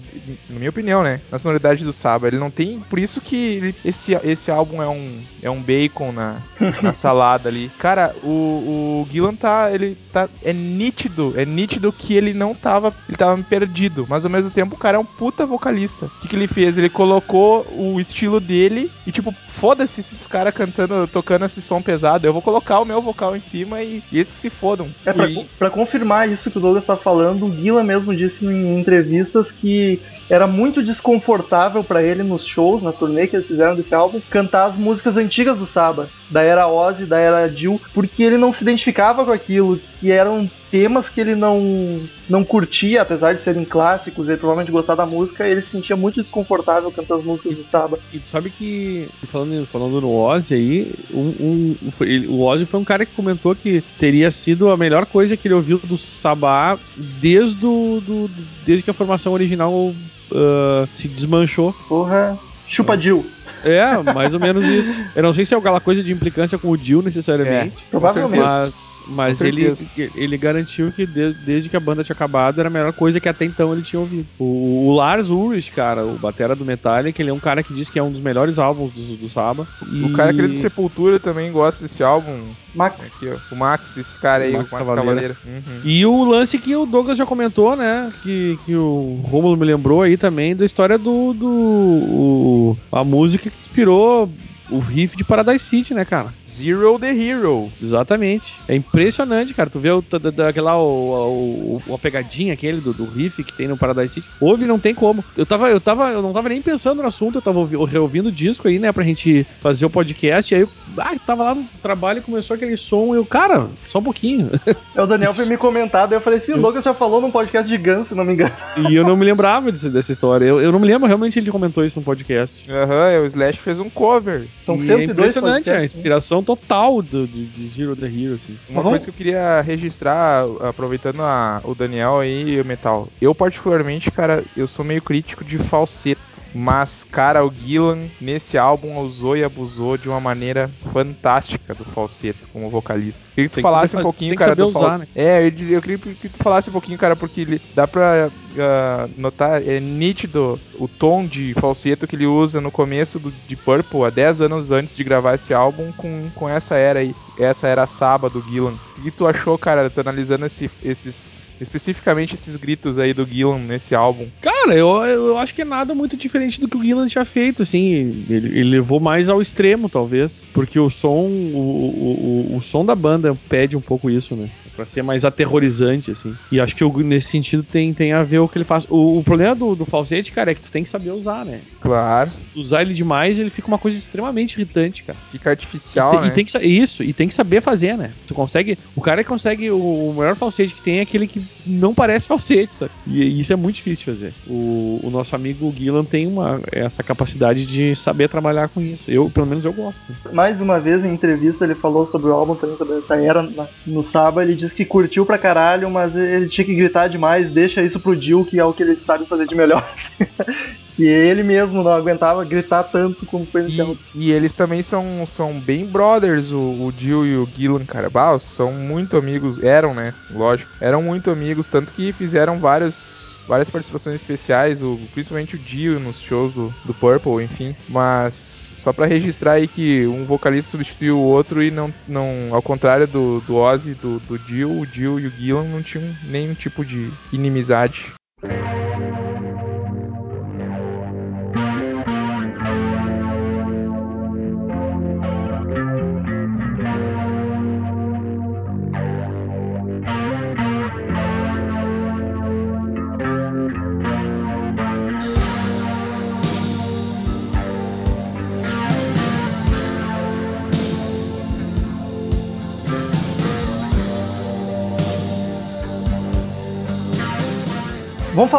[0.51, 1.21] Na minha opinião, né?
[1.31, 2.27] Na sonoridade do Saba.
[2.29, 2.81] Ele não tem.
[2.90, 6.37] Por isso que ele- esse, esse álbum é um, é um bacon na,
[6.83, 7.71] na salada ali.
[7.79, 9.71] Cara, o, o Gillan tá.
[9.73, 10.29] Ele tá.
[10.42, 11.33] É nítido.
[11.37, 12.92] É nítido que ele não tava.
[13.09, 14.07] Ele tava perdido.
[14.09, 16.07] Mas ao mesmo tempo, o cara é um puta vocalista.
[16.07, 16.77] O que, que ele fez?
[16.79, 22.27] Ele colocou o estilo dele e, tipo, foda-se esses caras cantando, tocando esse som pesado.
[22.27, 24.89] Eu vou colocar o meu vocal em cima e, e eles que se fodam.
[25.05, 28.45] É, pra, E- pra confirmar isso que o Douglas tá falando, o Guila mesmo disse
[28.45, 33.77] em entrevistas que era muito desconfortável pra ele nos shows, na turnê que eles fizeram
[33.77, 38.23] desse álbum, cantar as músicas antigas do Saba, da era Ozzy, da era Jill, porque
[38.23, 43.35] ele não se identificava com aquilo, que eram temas que ele não não curtia, apesar
[43.35, 47.27] de serem clássicos, ele provavelmente gostava da música, ele se sentia muito desconfortável cantando as
[47.27, 47.99] músicas do Saba.
[48.12, 52.81] E tu sabe que, falando, falando no Ozzy aí, um, um- ele- o Ozzy foi
[52.81, 56.77] um cara que comentou que teria sido a melhor coisa que ele ouviu do Sabá
[56.97, 58.31] desde, do, do-
[58.67, 59.95] desde que a formação original
[60.35, 61.73] ah, se desmanchou.
[61.88, 63.25] Porra, chupa Jill.
[63.65, 64.93] É, mais ou menos isso.
[65.15, 67.85] Eu não sei se é aquela coisa de implicância com o Jill necessariamente.
[67.91, 68.43] Provavelmente.
[68.43, 69.73] Mas, mas ele,
[70.15, 73.29] ele garantiu que de- desde que a banda tinha acabado era a melhor coisa que
[73.29, 74.27] até então ele tinha ouvido.
[74.38, 77.88] O, o Lars Ulrich, cara, o batera do Metallica, ele é um cara que diz
[77.88, 79.67] que é um dos melhores álbuns do, do Saba.
[79.83, 82.43] O cara aquele do Sepultura também gosta desse álbum.
[82.75, 82.97] Max.
[83.01, 83.37] Aqui, ó.
[83.55, 85.35] O Max, esse cara aí, O o Max Max, Cavaleira.
[85.35, 85.62] Cavaleira.
[85.69, 85.81] Uhum.
[85.85, 88.11] E o lance que o Douglas já comentou, né?
[88.23, 91.35] Que, que o Romulo me lembrou aí também da história do.
[91.35, 94.29] do o- a música que inspirou
[94.73, 96.33] o riff de Paradise City, né, cara?
[96.49, 97.71] Zero the Hero.
[97.83, 98.55] Exatamente.
[98.69, 99.71] É impressionante, cara.
[99.71, 100.03] Tu vê o,
[100.49, 104.29] aquela, o, o, a pegadinha aquele do, do riff que tem no Paradise City.
[104.41, 105.25] Ouve, não tem como.
[105.37, 108.29] Eu tava, eu tava, eu não tava nem pensando no assunto, eu tava ouvi- reouvindo
[108.29, 110.53] o disco aí, né, pra gente fazer o podcast.
[110.53, 113.15] E aí eu ah, tava lá no trabalho e começou aquele som.
[113.15, 114.51] E eu, cara, só um pouquinho.
[114.95, 117.31] É, o Daniel foi me comentar, daí eu falei assim, o Douglas já falou num
[117.31, 118.53] podcast de Guns, se não me engano.
[118.89, 120.45] e eu não me lembrava desse- dessa história.
[120.45, 122.71] Eu, eu não me lembro, realmente ele comentou isso no podcast.
[122.71, 124.47] Aham, é, o Slash fez um cover.
[124.64, 125.98] São e é 102 impressionante a podcasts, né?
[125.98, 128.57] inspiração total do, de, de Zero the Hero, assim.
[128.68, 133.09] Uma Mas coisa que eu queria registrar, aproveitando a- o Daniel aí, o Metal.
[133.20, 136.20] Eu, particularmente, cara, eu sou meio crítico de falseto.
[136.55, 142.47] Mas, cara, o Gillan, nesse álbum, usou e abusou de uma maneira fantástica do falseto
[142.53, 143.23] como vocalista.
[143.35, 145.07] Queria que tu Tem que falasse saber um pouquinho, cara, do usar, fal- né?
[145.15, 147.87] É, eu, ia dizer, eu queria que tu falasse um pouquinho, cara, porque ele dá
[147.88, 153.33] pra ah, notar, é nítido o tom de falseto que ele usa no começo do,
[153.49, 157.15] de Purple, há 10 anos antes de gravar esse álbum, com, com essa era aí,
[157.38, 158.75] essa era a Saba do Gillan.
[158.99, 163.59] O que tu achou, cara, tu analisando esse- esses, especificamente esses gritos aí do Gillan
[163.59, 164.27] nesse álbum?
[164.41, 167.63] Cara, eu, eu acho que é nada muito diferente do que o Gillan tinha feito,
[167.63, 168.25] assim.
[168.29, 170.45] Ele, ele levou mais ao extremo, talvez.
[170.53, 174.49] Porque o som, o, o, o, som da banda pede um pouco isso, né?
[174.75, 176.35] Pra ser mais aterrorizante, assim.
[176.51, 178.87] E acho que nesse sentido tem, tem a ver o que ele faz.
[178.89, 181.61] O, o problema do, do falsete, cara, é que tu tem que saber usar, né?
[181.81, 185.19] Claro, Usar ele demais, ele fica uma coisa extremamente irritante, cara.
[185.31, 186.27] fica E artificial, tem, né?
[186.29, 188.11] e tem que isso, e tem que saber fazer, né?
[188.27, 188.79] Tu consegue.
[188.95, 189.71] O cara que consegue.
[189.71, 192.93] O, o melhor falsete que tem é aquele que não parece falsete, sabe?
[193.07, 194.35] E, e isso é muito difícil de fazer.
[194.47, 199.11] O, o nosso amigo Gillan tem uma, essa capacidade de saber trabalhar com isso.
[199.11, 200.01] Eu, pelo menos, eu gosto.
[200.33, 203.66] Mais uma vez em entrevista ele falou sobre o álbum também, sobre essa era na-
[203.87, 207.83] no Saba, ele disse que curtiu pra caralho, mas ele tinha que gritar demais, deixa
[207.83, 209.87] isso pro Jill, que é o que ele sabe fazer de melhor.
[210.99, 213.97] e ele mesmo não aguentava gritar tanto como foi álbum.
[214.14, 218.11] E, e eles também são, são bem brothers, o, o Jill e o Gillan, cara.
[218.11, 220.12] Bah, são muito amigos, eram, né?
[220.31, 220.73] Lógico.
[220.81, 226.21] Eram muito amigos, tanto que fizeram vários, várias participações especiais, o, principalmente o Jill nos
[226.21, 227.75] shows do, do Purple, enfim.
[227.89, 228.35] Mas
[228.77, 233.07] só pra registrar aí que um vocalista substituiu o outro e não, não ao contrário
[233.07, 236.85] do, do Ozzy, do, do Jill, o Jill e o Gillan não tinham nenhum tipo
[236.85, 238.13] de inimizade.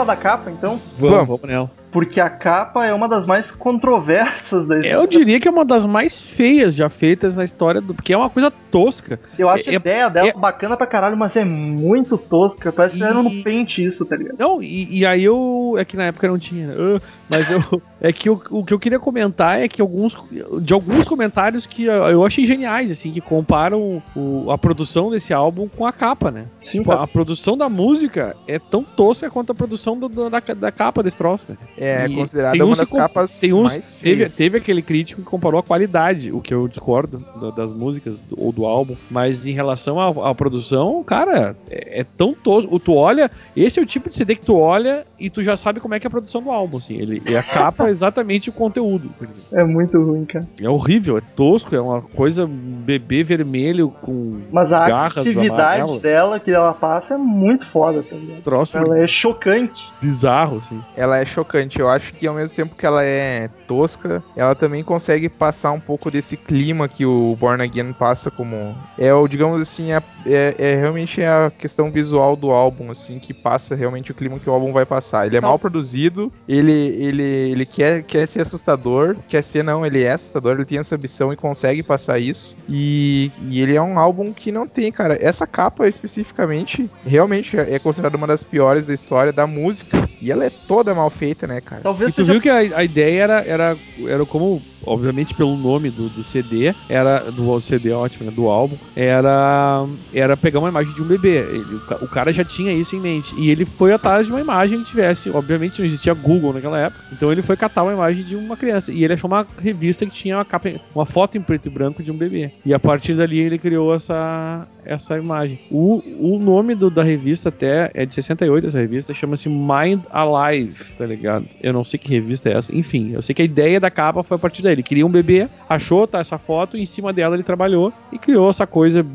[0.05, 0.79] Da capa então?
[0.97, 1.41] Vamos, Vamos.
[1.43, 1.71] nela.
[1.91, 4.95] Porque a capa é uma das mais controversas da história.
[4.95, 7.93] Eu diria que é uma das mais feias já feitas na história do.
[7.93, 9.19] Porque é uma coisa tosca.
[9.37, 12.71] Eu acho é- a ideia dela é- bacana pra caralho, mas é muito tosca.
[12.71, 14.37] Parece que E- fizeram no pente isso, tá ligado?
[14.39, 15.75] Não, e, e aí eu.
[15.77, 16.73] É que na época não tinha?
[16.75, 17.59] Ah, mas eu.
[18.03, 20.17] É que o, o que eu queria comentar é que alguns.
[20.61, 25.33] De alguns comentários que eu eu achei geniais, assim, que comparam o- a produção desse
[25.33, 26.47] álbum com a capa, né?
[26.59, 30.41] Sim, Tipo, a produção da música é tão tosca quanto a produção do- do- da,
[30.55, 31.57] da capa desse troço, né?
[31.77, 34.35] É E considerada uma das capas tem uns- mais Teve, feias.
[34.35, 38.35] teve aquele crítico que comparou a qualidade, o que eu discordo da- das músicas do-
[38.39, 42.79] ou do álbum, mas em relação à, à produção, cara, é, é tão tosco.
[42.79, 45.79] Tu olha, esse é o tipo de CD que tu olha e tu já sabe
[45.79, 46.95] como é que é a produção do álbum, assim.
[46.97, 49.09] Ele, e a capa é exatamente o conteúdo.
[49.51, 50.47] É muito ruim, cara.
[50.61, 56.01] É horrível, é tosco, é uma coisa bebê vermelho com Mas a Garras agressividade amarelas.
[56.01, 58.41] dela que ela passa é muito foda, tá ligado?
[58.43, 59.91] troço Ela é chocante.
[60.01, 60.81] bizarro, assim.
[60.95, 61.79] Ela é chocante.
[61.79, 65.79] Eu acho que ao mesmo tempo que ela é tosca, ela também consegue passar um
[65.79, 68.75] pouco desse clima que o Born Again passa como.
[68.97, 73.33] É o, digamos assim, é, é, é realmente a questão visual do álbum, assim, que
[73.33, 75.25] passa realmente o clima que o álbum vai passar.
[75.27, 75.47] Ele é Tá.
[75.47, 80.53] mal produzido, ele, ele, ele quer, quer ser assustador, quer ser, não, ele é assustador,
[80.53, 82.55] ele tem essa ambição e consegue passar isso.
[82.69, 85.17] E, e ele é um álbum que não tem, cara.
[85.21, 90.07] Essa capa especificamente, realmente é considerada uma das piores da história da música.
[90.23, 91.81] E ela é toda mal feita, né, cara?
[91.83, 95.57] Talvez E tu seja viu que a, a ideia era, era, era como, obviamente pelo
[95.57, 100.69] nome do, do CD, era do CD ótimo, né, do álbum, era era pegar uma
[100.69, 101.37] imagem de um bebê.
[101.37, 104.41] Ele- o, o cara já tinha isso em mente e ele foi atrás de uma
[104.41, 108.23] imagem que tivesse, obviamente não existia Google naquela época, então ele foi catar uma imagem
[108.23, 111.41] de uma criança e ele achou uma revista que tinha uma capa, uma foto em
[111.41, 112.51] preto e branco de um bebê.
[112.65, 115.57] E a partir dali ele criou essa essa imagem.
[115.69, 116.01] O,
[116.35, 121.05] o nome do, da revista até é de 68, essa revista, chama-se Mind Alive, tá
[121.05, 121.47] ligado?
[121.61, 122.75] Eu não sei que revista é essa.
[122.75, 124.72] Enfim, eu sei que a ideia da capa foi a partir daí.
[124.73, 128.17] Ele queria um bebê, achou tá, essa foto, e em cima dela ele trabalhou e
[128.17, 129.05] criou essa coisa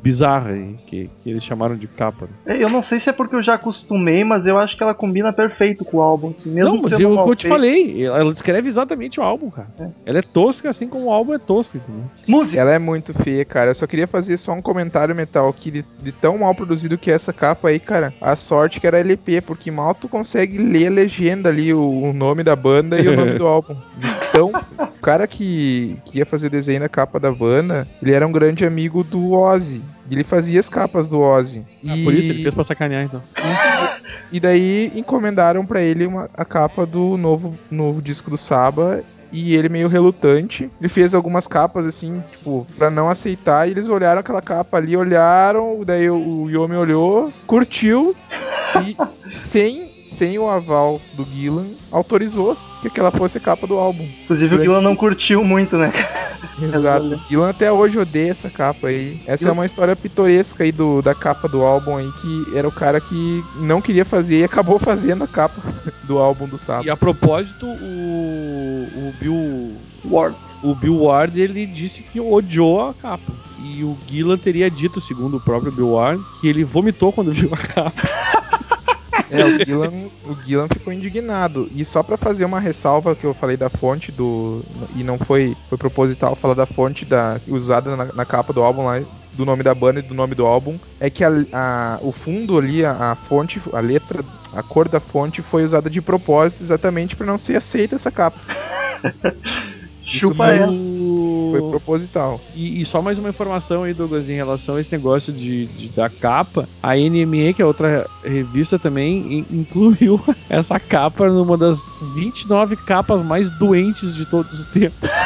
[0.00, 2.26] bizarra aí, que, que eles chamaram de capa.
[2.46, 2.56] né?
[2.56, 4.94] É, Eu não sei se é porque eu já acostumei, mas eu acho que ela
[4.94, 6.50] combina perfeito com o álbum, assim.
[6.50, 9.68] Mesmo não, mas sendo eu, mal eu te falei, ela descreve exatamente o álbum, cara.
[9.78, 9.88] É.
[10.06, 12.04] Ela é tosca assim como o álbum é tosco, entendeu?
[12.26, 12.60] Música.
[12.60, 13.70] Ela é muito feia, cara.
[13.70, 17.10] Eu só queria fazer só um comentário metal que de, de tão mal produzido que
[17.10, 18.14] é essa capa aí, cara.
[18.20, 22.12] A sorte que era LP, porque mal tu consegue ler a legenda ali, o, o
[22.12, 23.74] nome da banda e o nome do álbum.
[23.98, 24.52] De tão.
[24.98, 28.32] O cara que, que ia fazer o desenho da capa da banda, ele era um
[28.32, 29.80] grande amigo do Ozzy.
[30.10, 31.64] E ele fazia as capas do Ozzy.
[31.86, 33.22] Ah, E- por isso ele fez pra sacanear, então.
[34.32, 39.02] E daí encomendaram pra ele uma, a capa do novo, novo disco do Saba.
[39.30, 40.70] E ele meio relutante.
[40.80, 43.68] Ele fez algumas capas assim, tipo, pra não aceitar.
[43.68, 45.82] E eles olharam aquela capa ali, olharam.
[45.84, 48.16] Daí o, o Yomi olhou, curtiu.
[48.82, 48.96] E
[49.30, 54.06] sem, sem o aval do Gillan, autorizou que aquela fosse a capa do álbum.
[54.24, 55.92] Inclusive o Gillan não curtiu muito, né?
[56.62, 57.20] Exato.
[57.28, 59.20] Gillan até hoje odeia essa capa aí.
[59.26, 62.72] Essa é uma história pitoresca aí do, da capa do álbum aí, que era o
[62.72, 65.60] cara que não queria fazer e acabou fazendo a capa
[66.04, 66.90] do álbum do E sábado.
[66.90, 70.36] a propósito, o, o Bill Ward.
[70.62, 73.32] o Bill Ward ele disse que odiou a capa.
[73.60, 77.50] E o Gillan teria dito, segundo o próprio Bill Ward, que ele vomitou quando viu
[77.52, 77.92] a capa.
[79.30, 81.68] É, o Gillan, o Gillan ficou indignado.
[81.74, 84.64] E só pra fazer uma ressalva que eu falei da fonte do.
[84.94, 88.84] E não foi, foi proposital falar da fonte da, usada na, na capa do álbum
[88.84, 89.00] lá.
[89.30, 92.56] Do nome da banda e do nome do álbum, é que a, a- o fundo
[92.58, 97.14] ali, a, a fonte, a letra, a cor da fonte foi usada de propósito exatamente
[97.14, 98.40] pra não ser aceita essa capa.
[100.10, 100.58] Isso Chupa foi,
[101.50, 102.40] foi proposital.
[102.54, 105.88] E, e só mais uma informação aí, Douglas, em relação a esse negócio de, de-
[105.90, 106.68] da capa.
[106.82, 113.22] A NME, que é outra revista também, in- incluiu essa capa numa das 29 capas
[113.22, 115.08] mais doentes de todos os tempos.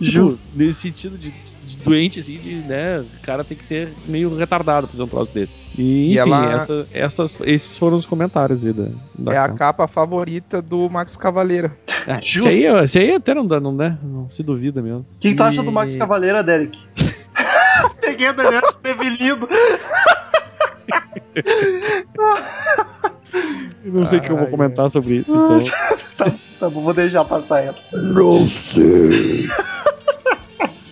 [0.00, 0.42] Tipo, Justo.
[0.52, 1.30] nesse sentido de,
[1.64, 5.06] de doente, assim, de, né, o cara tem que ser meio retardado pra fazer um
[5.06, 5.62] troço desse.
[5.78, 9.42] E, E enfim, ela- essa- essas, esses foram os comentários aí da, da É a
[9.42, 9.58] capa.
[9.58, 11.76] capa favorita do Max Cavaleira.
[12.06, 12.48] Ah, esse, Justo.
[12.48, 13.96] aí, esse aí até não dá, não, né?
[14.02, 15.00] Não se duvida mesmo.
[15.00, 16.78] O que, que tu acha E- do Max Cavaleira, Derek?
[18.00, 19.48] Peguei a Daniel prevenido.
[23.84, 25.62] Não sei o que eu vou comentar sobre isso, então.
[26.62, 27.76] Tá bom, vou deixar passar ela.
[27.92, 29.48] Não sei.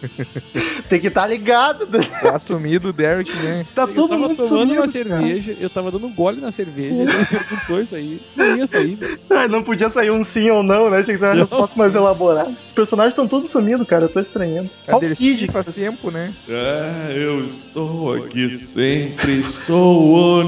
[0.89, 2.11] Tem que estar ligado, Daniel.
[2.23, 3.67] Tá assumido o Derek, né?
[3.75, 6.51] Tá Eu todo tava mundo tomando sumido, uma cerveja, eu tava dando um gole na
[6.51, 8.21] cerveja, ele perguntou isso aí.
[8.37, 8.97] Não ia sair.
[8.97, 9.45] cara.
[9.45, 11.03] Ah, Não podia sair um sim ou não, né?
[11.03, 11.41] Tinha que ter uma Não.
[11.43, 12.51] resposta mais elaborada.
[12.51, 14.05] Os personagens estão todos sumidos, cara.
[14.05, 14.71] Eu tô estranhando.
[14.89, 15.47] Só o Cid.
[15.49, 16.33] faz tempo, né?
[16.49, 20.41] Ah, eu estou aqui sempre, sou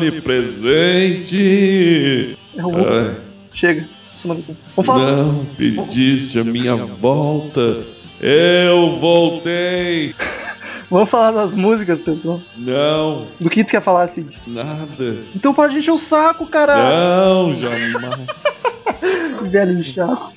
[0.93, 2.37] onipresente.
[2.57, 2.71] É o.
[2.77, 3.15] Ah,
[3.55, 3.87] Chega.
[4.25, 5.17] Vamos falar.
[5.17, 7.83] não pediste a minha volta,
[8.23, 10.15] eu voltei.
[10.91, 12.39] Vamos falar das músicas, pessoal.
[12.57, 14.29] Não, Do que tu quer falar, Cid?
[14.47, 15.17] nada.
[15.35, 16.95] Então pode encher o saco, caralho.
[16.95, 18.27] Não, jamais.
[19.51, 20.33] Velho chato.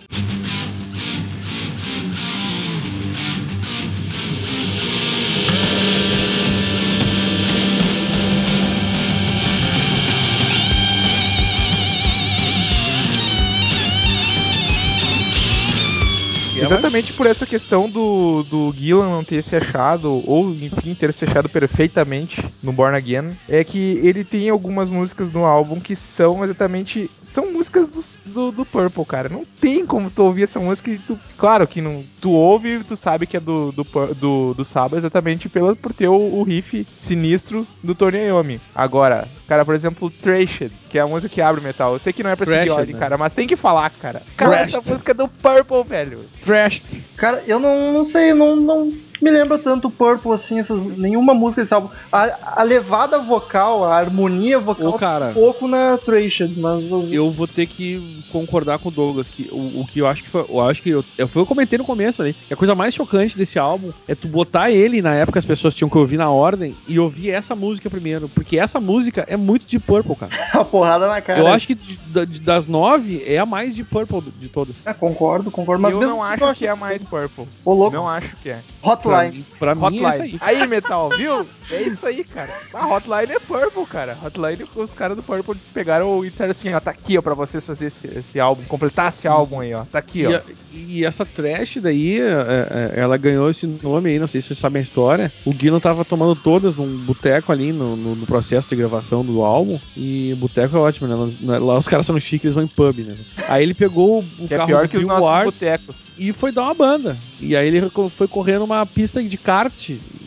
[16.65, 21.25] Exatamente por essa questão do, do Gillan não ter se achado, ou enfim, ter se
[21.25, 26.43] achado perfeitamente no Born Again, é que ele tem algumas músicas no álbum que são
[26.43, 27.10] exatamente.
[27.21, 29.30] São músicas do, do, do Purple, cara.
[29.30, 31.19] Não tem como tu ouvir essa música e tu.
[31.38, 32.04] Claro que não.
[32.21, 33.84] Tu ouve, tu sabe que é do, do,
[34.15, 38.60] do, do Saba exatamente pela, por ter o, o riff sinistro do Tony Iommi.
[38.73, 41.93] Agora, cara, por exemplo, Trashed, que é a música que abre o metal.
[41.93, 42.99] Eu sei que não é pra seguir Thrashed, ordem, né?
[42.99, 44.21] cara, mas tem que falar, cara.
[44.38, 44.91] Cara, essa Thrashed.
[44.91, 46.19] música é do Purple, velho.
[46.41, 46.81] Thrash.
[47.17, 48.93] Cara, eu não, não sei, não, não
[49.25, 51.89] me lembra tanto Purple assim, essas, nenhuma música desse álbum.
[52.11, 55.29] A, a levada vocal, a harmonia vocal, Ô, cara.
[55.29, 57.99] um pouco na Thrashed, mas eu- Eu vou ter que
[58.31, 60.45] concordar com o Douglas, que o, o que eu acho que foi.
[60.47, 62.33] Eu acho que eu, eu, foi o que eu comentei no começo ali.
[62.33, 65.75] que A coisa mais chocante desse álbum é tu botar ele na época as pessoas
[65.75, 68.29] tinham que ouvir na ordem e ouvir essa música primeiro.
[68.29, 70.31] Porque essa música é muito de Purple, cara.
[70.53, 71.39] a porrada na cara.
[71.39, 74.85] eu acho que de- de- das nove é a mais de Purple de todas.
[74.85, 77.45] É, concordo, concordo, mas eu não assim, acho eu que é mais Purple.
[77.63, 78.63] Ô, louco, Não acho que é.
[78.81, 79.45] Pra, Hotline.
[79.60, 80.39] pra mim é isso Hotline.
[80.41, 80.58] aí.
[80.62, 81.47] Aí, Metal, viu?
[81.71, 82.51] É isso aí, cara.
[82.73, 84.17] A Hotline é Purple, cara.
[84.23, 87.65] Hotline, os caras do Purple pegaram e disseram assim, ó, tá aqui, ó, pra vocês
[87.65, 89.84] fazer esse, esse álbum, completar esse álbum aí, ó.
[89.86, 90.38] Tá aqui, E, ó.
[90.38, 90.41] a-
[90.73, 94.60] e essa trash daí, é, é, ela ganhou esse nome aí, não sei se vocês
[94.60, 95.32] sabem a história.
[95.45, 99.41] O Guilherme tava tomando todas num boteco ali no, no- no processo de gravação do
[99.43, 99.80] álbum.
[99.95, 101.60] E boteco é ótimo, né?
[101.60, 103.15] Lá- os caras são chiques, eles vão em pub, né?
[103.47, 106.12] Aí ele pegou o, Que é carro pior do que os Bill nossos Ward botecos.
[106.17, 107.17] e foi dar uma banda.
[107.39, 109.73] E aí ele foi correr numa pista de kart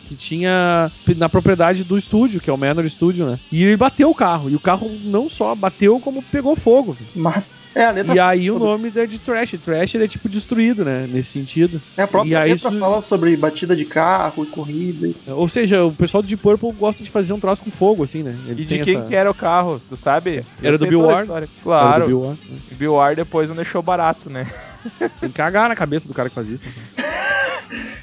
[0.07, 3.39] que tinha na propriedade do estúdio, que é o Manor Studio, né?
[3.51, 4.49] E ele bateu o carro.
[4.49, 6.95] E o carro não só bateu, como pegou fogo.
[7.15, 9.55] Mas, é, a letra E aí o sobre- nome é de Trash.
[9.63, 11.05] Trash ele é tipo destruído, né?
[11.11, 11.81] Nesse sentido.
[11.97, 15.07] É, a própria e aí letra isso- fala sobre batida de carro e corrida.
[15.07, 18.03] e- Ou seja, o pessoal do Deep Purple gosta de fazer um troço com fogo,
[18.03, 18.35] assim, né?
[18.47, 20.43] Eles E de quem essa- que era o carro, tu sabe?
[20.61, 21.21] Era do Bill Ward?
[21.21, 21.45] história.
[21.45, 22.01] Era Claro.
[22.03, 22.57] do Bill Ward, né?
[22.71, 24.47] O Bill Ward depois não deixou barato, né?
[25.19, 26.63] Tem que cagar na cabeça do cara que faz isso.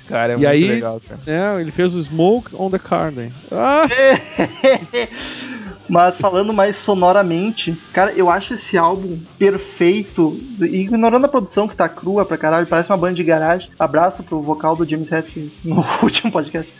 [0.08, 1.20] Cara, é E muito aí- legal, cara.
[1.26, 3.30] É, ele fez o Smoke on the Car, né?
[3.50, 3.86] Ah!
[5.88, 10.38] Mas falando mais sonoramente, cara, eu acho esse álbum perfeito.
[10.60, 13.70] E ignorando a produção que tá crua pra caralho, parece uma banda de garagem.
[13.78, 16.72] Abraço pro vocal do James Hetfield no último podcast.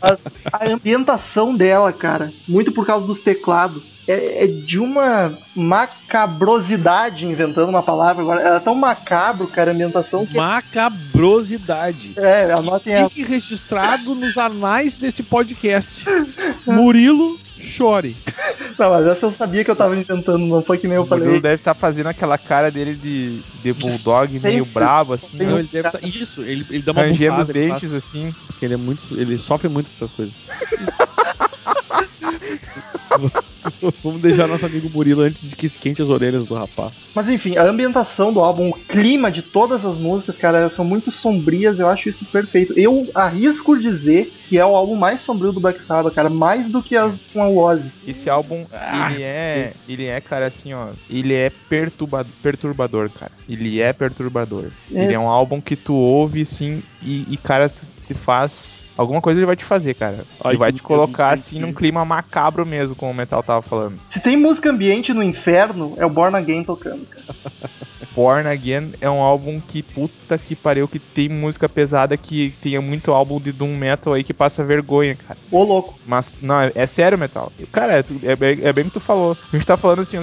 [0.00, 0.18] Mas
[0.52, 7.68] a ambientação dela, cara, muito por causa dos teclados, é, é de uma macabrosidade, inventando
[7.68, 8.40] uma palavra agora.
[8.40, 10.36] Ela é tão macabro, cara, a ambientação que.
[10.36, 12.12] Macabrosidade.
[12.16, 13.08] É, anotem essa.
[13.08, 16.04] Fique registrado nos anais desse podcast.
[16.66, 18.16] Murilo Chore.
[18.78, 21.06] Não, mas essa eu sabia que eu tava inventando, não foi que nem eu O
[21.06, 21.40] falei.
[21.40, 25.58] deve estar fazendo aquela cara dele de, de bulldog sempre meio brabo, assim, Não, ó,
[25.58, 28.32] ele deve tá- Isso, ele, ele dá uma rangendo os dentes, assim.
[28.46, 29.02] Porque ele é muito.
[29.18, 30.36] Ele sofre muito com essas coisas.
[34.02, 36.92] Vamos deixar nosso amigo Murilo antes de que esquente as orelhas do rapaz.
[37.14, 40.84] Mas enfim, a ambientação do álbum, o clima de todas as músicas, cara, elas são
[40.84, 42.72] muito sombrias, eu acho isso perfeito.
[42.78, 46.82] Eu arrisco dizer que é o álbum mais sombrio do Black Sabbath, cara, mais do
[46.82, 47.90] que as com a Ozzy.
[48.06, 53.32] Esse álbum, Ah, ele é, ele é, cara, assim, ó, ele é perturba perturbador, cara.
[53.48, 54.66] Ele é perturbador.
[54.92, 55.04] É.
[55.04, 58.86] Ele é um álbum que tu ouve, assim, e, e, cara, tu te faz...
[58.96, 60.24] Alguma coisa ele vai te fazer, cara.
[60.42, 63.98] Ai, ele vai te colocar, assim, num clima macabro mesmo, como o Metal tava falando.
[64.08, 67.26] Se tem música ambiente no inferno, é o Born Again tocando, cara.
[68.14, 72.78] Born Again é um álbum que, puta que pariu, que tem música pesada, que tem
[72.80, 75.38] muito álbum de Doom Metal aí que passa vergonha, cara.
[75.52, 75.98] Ô louco.
[76.06, 77.52] Mas, não, é, é sério, Metal.
[77.70, 79.36] Cara, é, é bem, é bem o que tu falou.
[79.52, 80.18] A gente tá falando assim,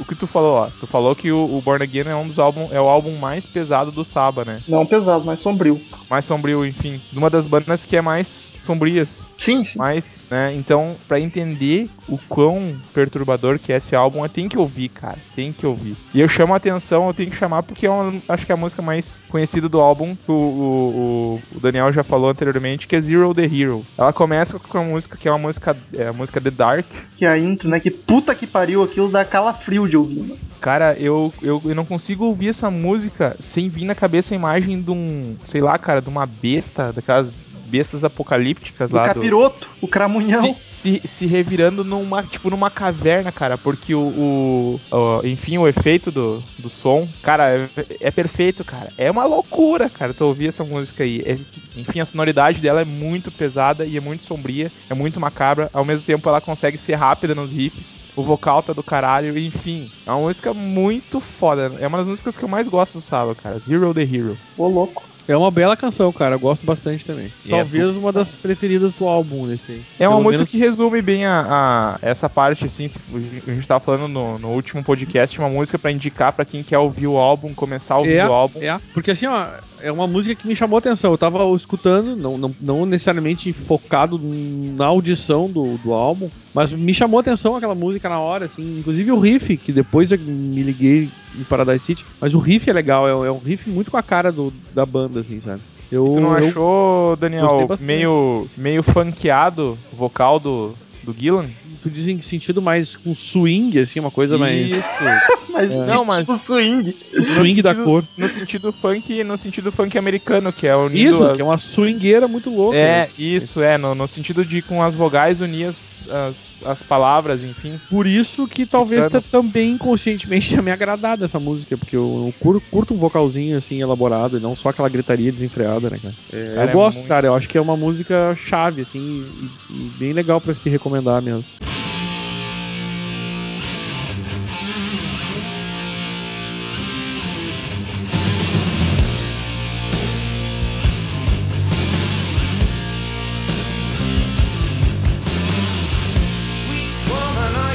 [0.00, 0.68] o, que tu falou, ó.
[0.80, 3.46] Tu falou que o, o Born Again é um dos álbuns, é o álbum mais
[3.46, 4.60] pesado do Saba, né?
[4.68, 5.80] Não pesado, mas sombrio.
[6.10, 7.00] Mais sombrio, enfim.
[7.12, 9.30] De uma das bandas que é mais sombrias.
[9.38, 9.78] Sim, sim.
[9.78, 14.88] Mas, né, então, pra entender o quão perturbador que é esse álbum, tenho que ouvir,
[14.88, 15.18] cara.
[15.34, 15.96] Tem que ouvir.
[16.14, 18.54] E eu chamo a atenção, eu tenho que chamar porque é uma, acho que é
[18.54, 22.96] a música mais conhecida do álbum, que o, o, o- Daniel já falou anteriormente, que
[22.96, 23.84] é Zero the Hero.
[23.96, 26.86] Ela começa com a música que é uma música, é a música The Dark.
[27.16, 27.80] Que é a intro, né?
[27.80, 30.38] Que puta que pariu aquilo dá calafrio de ouvir, mano.
[30.60, 34.82] Cara, eu, eu, eu não consigo ouvir essa música sem vir na cabeça a imagem
[34.82, 39.68] de um, sei lá, cara, de uma besta, daquelas bestas apocalípticas O lá do, capiroto,
[39.80, 40.56] o cramunhão.
[40.68, 45.68] se, se, se revirando numa, tipo, numa caverna, cara, porque o, o- o- enfim, o
[45.68, 47.68] efeito do, do som, cara, é,
[48.00, 48.92] é perfeito, cara.
[48.96, 51.20] É uma loucura, cara, tu ouvir essa música aí.
[51.24, 51.38] É-
[51.78, 55.70] enfim, a sonoridade dela é muito pesada e é muito sombria, é muito macabra.
[55.72, 57.98] Ao mesmo tempo, ela consegue ser rápida nos riffs.
[58.16, 59.88] O vocal tá do caralho, enfim.
[60.06, 61.72] É uma música muito foda.
[61.78, 63.58] É uma das músicas que eu mais gosto do Saba, cara.
[63.58, 64.36] Zero the Hero.
[64.56, 65.08] Ô louco.
[65.28, 66.36] É uma bela canção, cara.
[66.36, 67.30] Eu gosto bastante também.
[67.44, 69.82] E Talvez uma das preferidas do álbum nesse aí.
[70.00, 72.98] É uma Pelo música menos- que resume bem a, a- essa parte, assim, se-
[73.46, 76.78] a gente tava falando no, no último podcast, uma música pra indicar pra quem quer
[76.78, 78.62] ouvir o álbum, começar a ouvir É, o álbum.
[78.62, 79.46] é, porque assim, ó,
[79.82, 81.12] é uma música que me chamou a atenção.
[81.12, 86.94] Eu tava escutando, não, não, não necessariamente focado na audição do, do álbum, mas me
[86.94, 88.78] chamou a atenção aquela música na hora, assim.
[88.78, 92.72] Inclusive o riff, que depois eu me liguei em Paradise City, mas o riff é
[92.72, 95.60] legal, é, é um riff muito com a cara do, da banda, assim, sabe?
[95.90, 100.74] Eu, Tu não achou, Daniel, meio, meio funkeado o vocal do,
[101.12, 101.46] do Gillan?
[101.82, 104.70] tu diz em sentido mais com swing, assim, uma coisa mais.
[104.70, 105.00] Isso.
[105.50, 106.94] Mas Não, mas- o swing.
[107.16, 108.04] O swing da sentido- cor.
[108.16, 111.56] No sentido funk, no sentido funk americano, que é unido Isso, as- que é uma
[111.56, 112.76] swingueira muito louca.
[112.76, 112.82] né?
[112.82, 117.42] É, isso, é, no, no sentido de com as vogais unir as, as, as palavras,
[117.42, 117.80] enfim.
[117.88, 122.34] Por isso que talvez tá também inconscientemente tenha me agradado essa música, porque eu, eu
[122.38, 126.14] curto, curto um vocalzinho assim elaborado e não só aquela gritaria desenfreada, né, cara?
[126.32, 129.26] É, Cara, eu é gosto, muito- cara, eu acho que é uma música chave, assim,
[129.70, 131.44] e, e bem legal pra se recomendar mesmo.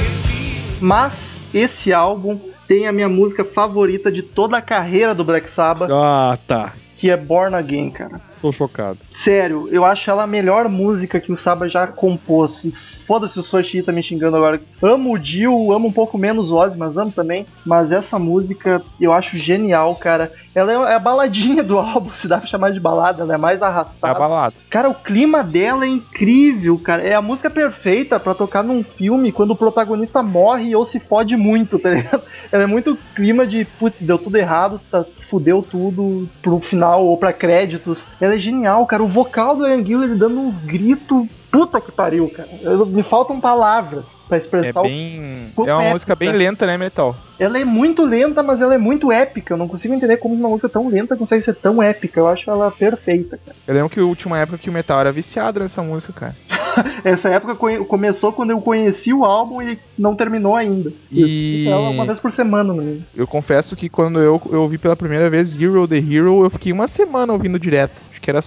[0.04, 0.74] You feeling?
[0.80, 1.14] Mas
[1.54, 6.36] esse álbum tem a minha música favorita de toda a carreira do Black Sabbath, Ah,
[6.46, 6.74] tá.
[7.04, 8.18] Que é Born Again, cara.
[8.30, 8.98] Estou chocado.
[9.10, 12.66] Sério, eu acho ela a melhor música que o Saba já compôs.
[13.06, 14.58] Foda-se o Soshi tá me xingando agora.
[14.80, 17.44] Amo o Dio, amo um pouco menos o Ozzy, mas amo também.
[17.62, 20.32] Mas essa música eu acho genial, cara.
[20.54, 23.58] Ela é a baladinha do álbum, se dá pra chamar de balada, ela é mais
[23.58, 24.14] Tá arrastada.
[24.16, 24.54] abalado.
[24.70, 27.02] Cara, o clima dela é incrível, cara.
[27.02, 31.36] É a música perfeita pra tocar num filme quando o protagonista morre ou se fode
[31.36, 32.22] muito, tá ligado?
[32.52, 37.16] Ela é muito clima de, putz, deu tudo errado, tá, fudeu tudo pro final ou
[37.16, 38.06] pra créditos.
[38.20, 39.02] Ela é genial, cara.
[39.02, 41.26] O vocal do Ian Gillan dando uns gritos.
[41.54, 42.48] Puta que pariu, cara.
[42.62, 45.52] Eu- me faltam palavras pra É expressar o bem.
[45.54, 45.92] quão É uma épica.
[45.92, 47.14] música bem lenta, né, Metal?
[47.38, 49.54] ela é muito lenta, mas ela é muito épica.
[49.54, 52.18] Eu não consigo entender como uma música tão lenta consegue ser tão épica.
[52.20, 53.56] Eu acho ela perfeita, cara.
[53.68, 56.36] Eu lembro que a última época que o Metal era viciado nessa música, cara.
[57.04, 60.92] Essa época começou quando eu conheci o álbum e não terminou ainda.
[61.10, 63.04] E- ela uma vez por semana, no mínimo.
[63.14, 66.72] Eu confesso que quando eu, eu ouvi pela primeira vez Hero the Hero, eu fiquei
[66.72, 68.02] uma semana ouvindo direto.
[68.10, 68.40] Acho que era.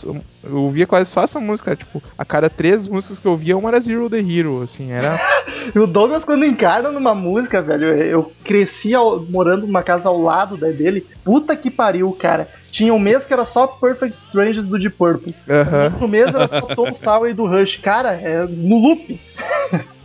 [0.43, 1.73] Eu ouvia quase só essa música.
[1.75, 4.61] Tipo, a cada três músicas que eu ouvia, uma era Zero the Hero.
[4.63, 5.19] Assim, era.
[5.73, 10.19] E o Douglas, quando encarna numa música, velho, eu cresci ao- morando numa casa ao
[10.21, 11.05] lado da dele.
[11.23, 12.47] Puta que pariu, cara.
[12.71, 15.33] Tinha um mês que era só Perfect Strangers do Deep Purple.
[15.49, 15.83] Aham.
[15.85, 17.77] Outro mês era só Tom Sawyer do Rush.
[17.77, 19.19] Cara, é no loop.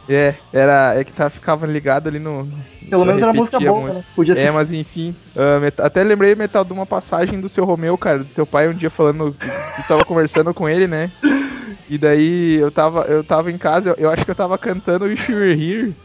[0.09, 0.95] É, era.
[0.99, 2.49] É que tá, ficava ligado ali no.
[2.90, 3.99] Pelo menos era música boa, música.
[4.01, 4.05] né?
[4.16, 4.40] Podia ser.
[4.43, 5.14] É, mas enfim.
[5.61, 8.18] met- até lembrei, Metal, de uma passagem do seu Romeu, cara.
[8.18, 9.32] Do teu pai um dia falando.
[9.32, 11.11] Tu, tu tava conversando com ele, né?
[11.93, 15.05] E daí eu tava, eu tava em casa, eu, eu acho que eu tava cantando
[15.05, 15.97] Wish You Here.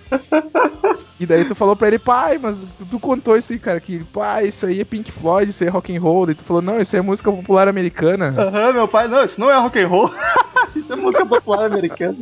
[1.18, 4.04] E daí tu falou pra ele, pai, mas tu, tu contou isso aí, cara, que,
[4.04, 6.26] pai, isso aí é Pink Floyd, isso aí é rock and roll.
[6.26, 8.36] Daí tu falou, não, isso é música popular americana.
[8.38, 10.12] Aham, meu pai, não, isso não é rock and roll.
[10.76, 12.18] isso é música popular americana.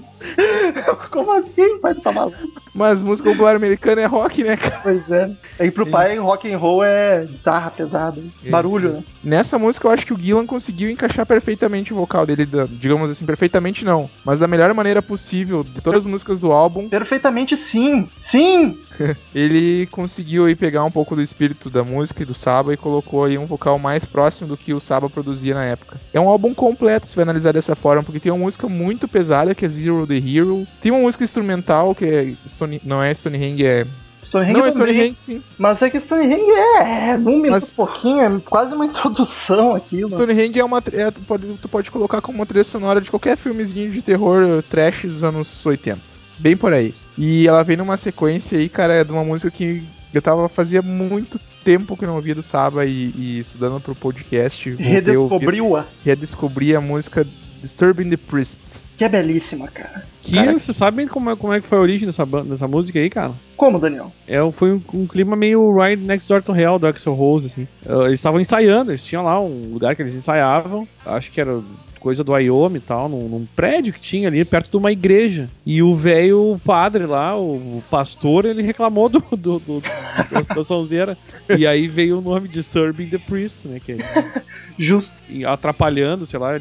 [1.09, 1.95] Como assim, pai?
[1.95, 2.37] Tu tá maluco?
[2.75, 4.81] Mas música popular americana é rock, né, cara?
[4.83, 5.31] Pois é.
[5.57, 9.03] Aí pro pai, rock and roll é guitarra pesada, barulho, né?
[9.23, 13.25] Nessa música eu acho que o Gillan conseguiu encaixar perfeitamente o vocal dele, digamos assim,
[13.25, 18.09] perfeitamente não, mas da melhor maneira possível, de todas as músicas do álbum, Perfeitamente sim.
[18.19, 18.77] Sim!
[19.33, 23.25] ele conseguiu aí pegar um pouco do espírito da música e do Saba e colocou
[23.25, 25.99] aí um vocal mais próximo do que o Saba produzia na época.
[26.13, 29.55] É um álbum completo, se vai analisar dessa forma, porque tem uma música muito pesada,
[29.55, 33.65] que é Zero the Hero, tem uma música instrumental, que é Stone, não é Stonehenge,
[33.65, 33.85] é...
[34.23, 35.43] Stonehenge não, é também, Stonehenge sim.
[35.57, 40.09] Mas é que Stonehenge é, é minuto Mas- pouquinho, é quase uma introdução aquilo.
[40.09, 40.81] Stonehenge é uma.
[40.91, 44.63] É, tu, pode, tu pode colocar como uma trilha sonora de qualquer filmezinho de terror
[44.63, 46.24] trash dos anos 80.
[46.39, 46.93] Bem por aí.
[47.17, 49.83] E ela vem numa sequência aí, cara, de uma música que
[50.13, 50.47] eu tava.
[50.49, 54.69] Fazia muito tempo que eu não ouvia do Saba e, e estudando pro podcast.
[54.75, 57.25] Redescobriu-a, Redescobri a música
[57.61, 58.81] Disturbing the Priest.
[58.97, 60.05] que é belíssima, cara.
[60.21, 62.67] Que Cara- você sabe como é, como é que foi a origem dessa, banda, dessa
[62.67, 63.31] música aí, cara?
[63.57, 64.11] Como, Daniel?
[64.27, 67.67] É, foi um, um clima meio Ride Next Door to Hell do Axel Rose, assim.
[67.87, 71.59] Ah, eles estavam ensaiando, eles tinham lá um lugar que eles ensaiavam, acho que era
[72.05, 75.49] coisa do Wyoming e tal, num, num prédio que tinha ali perto de uma igreja.
[75.65, 80.63] E o velho padre lá, o, o pastor, ele reclamou do, do, do- da, da
[80.63, 81.17] sonzeira.
[81.57, 83.81] E aí veio o nome Disturbing the Priest, né?
[83.83, 84.41] Que é,
[84.77, 85.11] Justo.
[85.47, 86.59] atrapalhando, sei lá,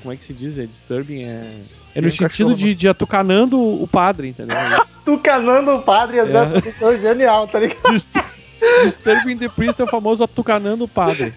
[0.00, 0.58] como é que se diz?
[0.60, 1.50] É disturbing, é.
[1.96, 4.56] É no um sentido de, de atucanando o padre, entendeu?
[4.56, 4.86] É isso.
[5.04, 6.22] Tucanando o padre É.
[6.22, 6.98] exato, é.
[6.98, 7.90] genial, tá ligado?
[7.90, 8.16] Dist-
[8.82, 11.34] Disturbing the Priest é o famoso atucanando o padre.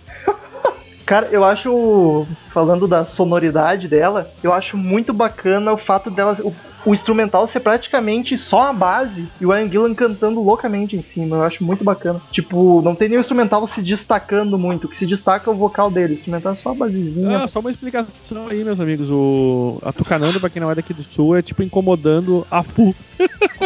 [1.08, 6.38] Cara, eu acho, falando da sonoridade dela, eu acho muito bacana o fato dela.
[6.42, 6.54] O,
[6.88, 11.36] o instrumental ser praticamente só a base e o Ian Gillan cantando loucamente em cima.
[11.38, 12.22] Eu acho muito bacana.
[12.32, 14.86] Tipo, não tem nenhum instrumental se destacando muito.
[14.86, 16.14] O que se destaca é o vocal dele.
[16.14, 17.40] O instrumental é só a basezinha.
[17.44, 19.10] Ah, só uma explicação aí, meus amigos.
[19.10, 22.96] O Atucanando, pra quem não é daqui do sul, é tipo incomodando a Fu.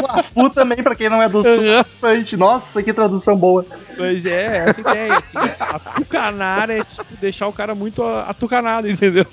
[0.10, 1.84] A Fu também, pra quem não é do sul, Uhum.
[2.02, 2.36] bastante.
[2.36, 3.66] Nossa, que tradução boa.
[3.96, 5.38] Pois é, essa ideia, assim.
[5.60, 9.26] Atucanar é tipo deixar o cara muito a- atucanado, entendeu?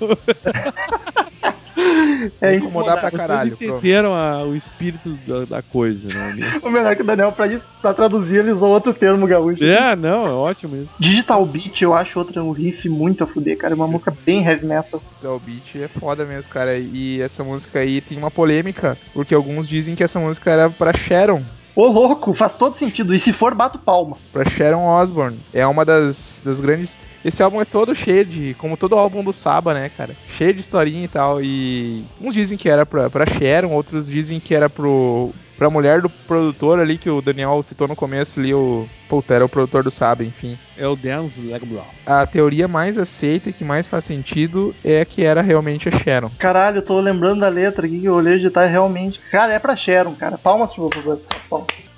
[2.41, 3.57] É incomodar pra Vocês caralho.
[3.57, 3.63] pronto.
[3.77, 6.59] entenderam a- o espírito da, da coisa, né, amigo?
[6.67, 7.47] O melhor é que o Daniel, pra,
[7.81, 9.63] pra traduzir, ele usou outro termo gaúcho.
[9.63, 10.89] É, não, é ótimo isso.
[10.99, 13.73] Digital Beat, eu acho outra um riff muito a fuder, cara.
[13.73, 15.01] É uma música bem heavy metal.
[15.23, 16.77] O beat é foda mesmo, cara.
[16.77, 20.93] E essa música aí tem uma polêmica, porque alguns dizem que essa música era pra
[20.93, 21.41] Sharon.
[21.75, 23.13] Ô, louco, faz todo sentido.
[23.13, 24.17] E se for, bato palma.
[24.33, 25.39] Pra Sharon Osbourne.
[25.53, 26.97] É uma das, das grandes.
[27.23, 28.53] Esse álbum é todo cheio de.
[28.55, 30.15] Como todo álbum do Saba, né, cara?
[30.37, 31.41] Cheio de historinha e tal.
[31.41, 32.03] E.
[32.19, 35.31] Uns dizem que era pra, pra Sharon, outros dizem que era pro.
[35.59, 38.87] Pra mulher do produtor ali, que o Daniel citou no começo ali, o.
[39.09, 40.57] Puta, era o produtor do Saba, enfim.
[40.77, 41.85] É o Dance Legbrow.
[42.05, 46.31] A teoria mais aceita e que mais faz sentido é que era realmente a Sharon.
[46.39, 49.19] Caralho, eu tô lembrando da letra aqui que eu olhei de tá realmente.
[49.31, 50.37] Cara, é pra Sharon, cara.
[50.37, 51.88] Palmas pro pro- palmas.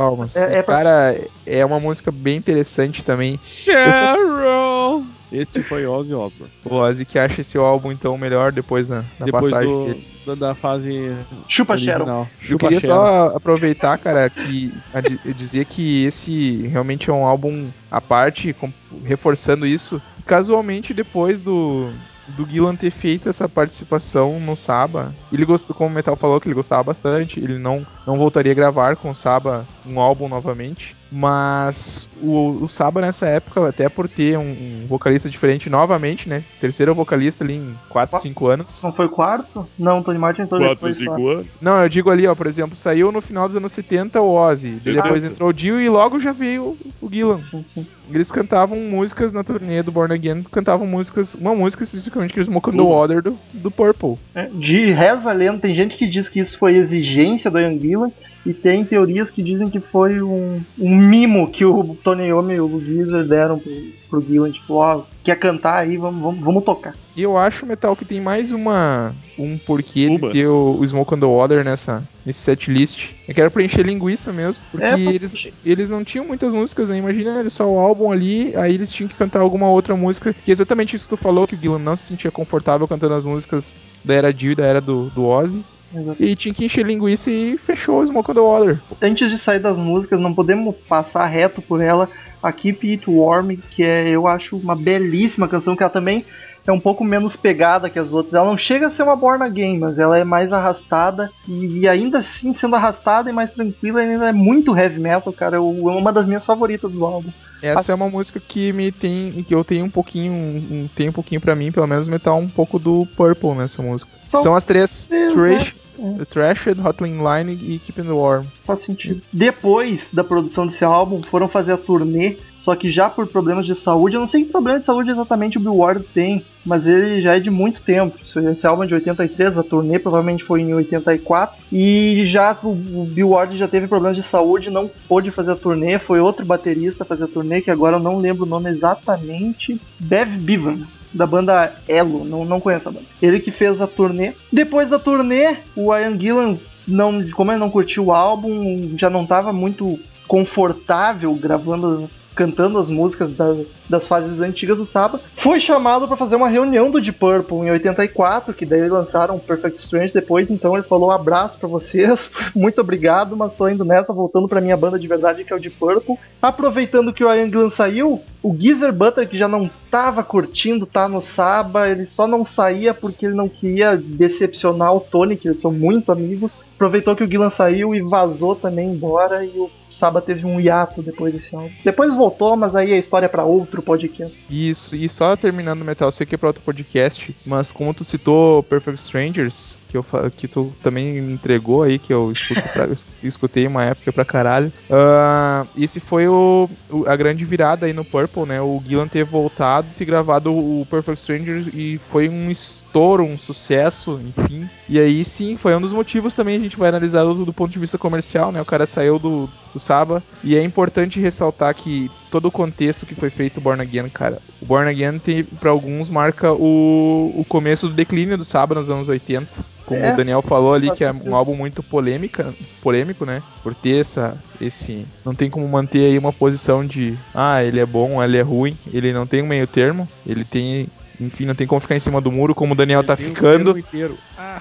[0.00, 0.36] Palmas.
[0.36, 3.38] É- é pra- Cara, é uma música bem interessante também.
[3.42, 5.04] Sharon!
[5.32, 6.52] Este foi Ozzy Osbourne.
[6.64, 10.06] O Ozzy que acha esse álbum então melhor depois na, na Depois passagem do, dele.
[10.26, 11.12] da, da fase
[11.46, 12.26] Chupa original.
[12.42, 12.94] Eu Chupa queria Sharon.
[13.30, 18.52] só aproveitar, cara, que a di- dizer que esse realmente é um álbum à parte,
[18.54, 18.72] com-
[19.04, 20.02] reforçando isso.
[20.26, 21.90] Casualmente, depois do,
[22.36, 26.48] do Gillan ter feito essa participação no Saba, ele gostou, como o Metal falou, que
[26.48, 30.96] ele gostava bastante, ele não, não voltaria a gravar com o Saba um álbum novamente.
[31.10, 36.42] Mas o, o Saba nessa época, até por ter um, um vocalista diferente novamente, né?
[36.60, 38.82] Terceiro vocalista ali em 4, 5 anos.
[38.82, 39.66] Não foi o quarto?
[39.78, 41.02] Não, Tony Martin entrou Quatro, depois só.
[41.02, 41.46] cinco anos.
[41.60, 44.74] Não, eu digo ali, ó, por exemplo, saiu no final dos anos 70 o Ozzy,
[44.84, 47.40] depois entrou o Dio e logo já veio o Gillan.
[47.40, 47.86] Sim, sim.
[48.12, 52.46] Eles cantavam músicas na turnê do Born Again, cantavam músicas, uma música especificamente que eles
[52.46, 52.82] Smoke on the.
[52.82, 54.16] Water do, do Purple.
[54.34, 58.10] É, De reza lenda, tem gente que diz que isso foi exigência do Ian Gillan
[58.44, 62.60] e tem teorias que dizem que foi um, um mimo que o Tony Iommi e
[62.60, 63.72] o Geezer deram pro,
[64.08, 66.94] pro Gillan, tipo, ó, quer cantar aí, vamos, vamos, vamos tocar.
[67.14, 70.18] E eu acho, Metal, que tem mais uma um porquê Uma.
[70.18, 73.12] de ter o, o Smoke on the Water nessa, nesse setlist.
[73.28, 76.96] Eu quero preencher linguiça mesmo, porque É, eles, eles não tinham muitas músicas, né?
[76.96, 80.50] Imagina eles só o álbum ali, aí eles tinham que cantar alguma outra música, que
[80.50, 83.26] é exatamente isso que tu falou, que o Gillan não se sentia confortável cantando as
[83.26, 85.62] músicas da era Dio e da era do, do Ozzy.
[85.94, 86.22] Exato.
[86.22, 88.78] E tinha que encher linguiça e fechou o Smoke on the Water.
[89.02, 92.08] Antes de sair das músicas, não podemos passar reto por ela.
[92.42, 96.24] A Keep It Warm, que é, eu acho uma belíssima canção, que ela também
[96.66, 98.32] é um pouco menos pegada que as outras.
[98.34, 101.30] Ela não chega a ser uma Born Again, mas ela é mais arrastada.
[101.48, 105.56] E, e ainda assim, sendo arrastada e mais tranquila, ainda é muito heavy metal, cara.
[105.56, 107.30] Eu- É uma das minhas favoritas do álbum.
[107.62, 109.44] Essa é uma música que me tem.
[109.46, 110.32] que eu tenho um pouquinho.
[110.32, 114.10] Um, tem um pouquinho pra mim, pelo menos metal um pouco do Purple nessa música.
[114.28, 116.24] Então, São as três: é, Trash, é.
[116.24, 118.46] Trashed, Hotline Line e Keeping the Warm.
[118.64, 119.22] Faz sentido.
[119.32, 123.74] Depois da produção desse álbum, foram fazer a turnê, só que já por problemas de
[123.74, 127.22] saúde, eu não sei que problema de saúde exatamente o Bill Ward tem, mas ele
[127.22, 128.18] já é de muito tempo.
[128.52, 133.08] Esse álbum é de 83, a turnê provavelmente foi em 84, e já o, o
[133.10, 137.04] Bill Ward já teve problemas de saúde, não pôde fazer a turnê, foi outro baterista
[137.04, 140.78] fazer a turnê, que agora eu não lembro o nome exatamente, Bev Bevan.
[141.12, 143.06] Da banda Elo, não, não conheço a banda.
[143.20, 144.32] Ele que fez a turnê.
[144.52, 146.56] Depois da turnê, o Ian Gillan
[146.86, 152.88] não, como ele não curtiu o álbum, já não estava muito confortável gravando, cantando as
[152.88, 153.56] músicas da-
[153.88, 157.70] das fases antigas do Saba, foi chamado para fazer uma reunião do Deep Purple em
[157.70, 163.36] 84, que daí lançaram Perfect Strange depois, então ele falou abraço para vocês, muito obrigado,
[163.36, 166.16] mas tô indo nessa, voltando para minha banda de verdade que é o Deep Purple.
[166.40, 171.08] Aproveitando que o Ian Gillan saiu, o Geezer Butler, que já não tava curtindo tá
[171.08, 175.60] no Saba, ele só não saía porque ele não queria decepcionar o Tony, que eles
[175.60, 176.56] são muito amigos.
[176.80, 181.02] Aproveitou que o Gillan saiu e vazou também embora, e o Saba teve um hiato
[181.02, 181.68] depois desse álbum.
[181.84, 184.42] Depois voltou, mas aí a história é pra outro podcast.
[184.48, 188.62] Isso, e só terminando Metal, sei que é pra outro podcast, mas como tu citou
[188.62, 192.32] Perfect Strangers, que, eu, que tu também me entregou aí, que eu
[192.72, 192.88] pra-
[193.22, 198.04] escutei uma época pra caralho, ah, esse foi o, o- a grande virada aí no
[198.06, 198.60] Purple, né?
[198.62, 204.18] O Gillan ter voltado, ter gravado o Perfect Strangers e foi um estouro, um sucesso,
[204.24, 204.66] enfim.
[204.88, 207.78] E aí sim, foi um dos motivos também, gente vai analisar do, do ponto de
[207.78, 208.60] vista comercial, né?
[208.62, 213.14] O cara saiu do, do Saba, e é importante ressaltar que todo o contexto que
[213.14, 214.38] foi feito o Born Again, cara.
[214.62, 218.88] O Born Again, tem, pra alguns, marca o, o começo do declínio do Saba nos
[218.88, 219.80] anos 80.
[219.84, 223.42] Como É, o Daniel falou ali, que é um álbum muito polêmica, polêmico, né?
[223.60, 225.04] Por ter essa, esse...
[225.24, 227.18] Não tem como manter aí uma posição de...
[227.34, 228.78] Ah, ele é bom, ele é ruim.
[228.92, 230.08] Ele não tem um meio termo.
[230.24, 230.86] Ele tem...
[231.20, 233.28] Enfim, não tem como ficar em cima do muro, como o Daniel tá Tem o
[233.30, 233.74] ficando.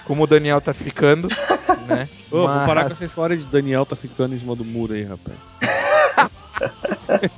[0.05, 1.27] Como o Daniel tá ficando,
[1.87, 2.07] né?
[2.31, 4.93] ô, Vou parar com Mas- essa história de Daniel tá ficando em cima do muro
[4.93, 5.37] aí, rapaz.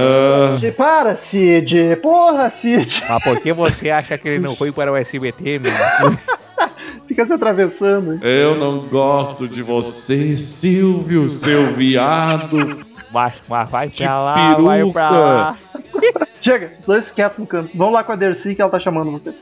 [0.59, 1.97] Cid, Para, Cid!
[2.03, 3.03] Porra, Cid!
[3.09, 5.73] Mas por que você acha que ele não foi para o SBT, meu?
[7.07, 8.25] Fica se atravessando.
[8.25, 12.85] Eu não gosto de você, Silvio, seu viado.
[13.13, 15.11] Mas, mas vai De pra lá, vai pra peruca.
[15.11, 15.59] lá.
[16.41, 17.71] Chega, os dois quietos no canto.
[17.75, 19.35] Vamos lá com a Dercy que ela tá chamando você.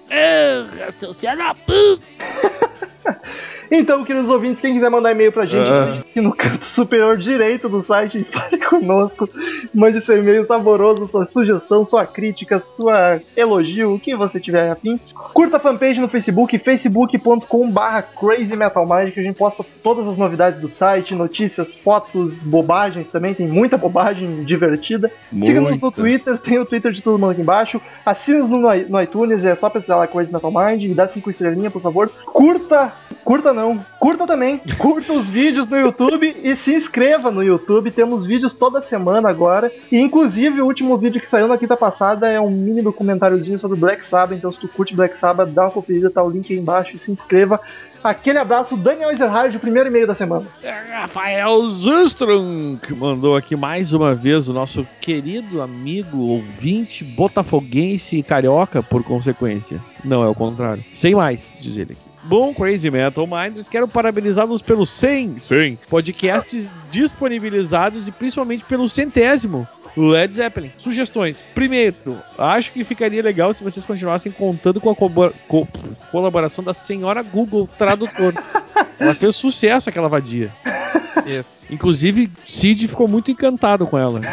[3.71, 5.87] Então, queridos ouvintes, quem quiser mandar e-mail pra gente, Ah.
[5.93, 9.29] clique aqui no canto superior direito do site fale conosco.
[9.75, 14.99] Mande seu e-mail saboroso, sua sugestão, sua crítica, sua elogio, o que você tiver afim.
[15.35, 21.15] Curta a fanpage no Facebook, facebook.com.br crazymetalmind, a gente posta todas as novidades do site,
[21.15, 25.11] notícias, fotos, bobagens também, tem muita bobagem divertida.
[25.31, 25.91] Siga-nos no.
[25.93, 27.81] Twitter, tem o Twitter de todo mundo aqui embaixo.
[28.05, 31.81] Assina-nos no, no iTunes, é só pesquisar lá Crazy Metal Mind dá cinco estrelinhas, por
[31.83, 32.11] favor.
[32.27, 32.93] Curta,
[33.25, 34.61] curta não, curta também.
[34.79, 37.91] Curta os vídeos no YouTube e se inscreva no YouTube.
[37.91, 39.73] Temos vídeos toda semana agora.
[39.91, 43.77] E inclusive o último vídeo que saiu na quinta passada é um mini documentáriozinho sobre
[43.77, 44.39] Black Sabbath.
[44.39, 47.01] Então se tu curte Black Sabbath, dá uma conferida, tá o link aí embaixo e
[47.01, 47.61] se inscreva.
[48.03, 50.47] Aquele abraço, Daniel Ezerhard, o primeiro e-mail da semana.
[50.93, 58.23] Rafael Zustrom, que mandou aqui mais uma vez o nosso querido amigo, ouvinte, botafoguense e
[58.23, 59.81] carioca, por consequência.
[60.05, 60.85] Não, é o contrário.
[60.93, 62.08] Sem mais, diz ele aqui.
[62.29, 69.67] Bom, Crazy Metal Minders, quero parabenizá-los pelos 100, 100 podcasts disponibilizados e principalmente pelo centésimo
[69.97, 70.71] Led Zeppelin.
[70.77, 71.43] Sugestões.
[71.55, 75.67] Primeiro, acho que ficaria legal se vocês continuassem contando com a colabora- co-
[76.13, 78.35] colaboração da senhora Google Tradutor.
[79.01, 80.53] Ela fez sucesso, aquela vadia.
[81.27, 81.65] Isso.
[81.71, 84.21] Inclusive, Cid ficou muito encantado com ela.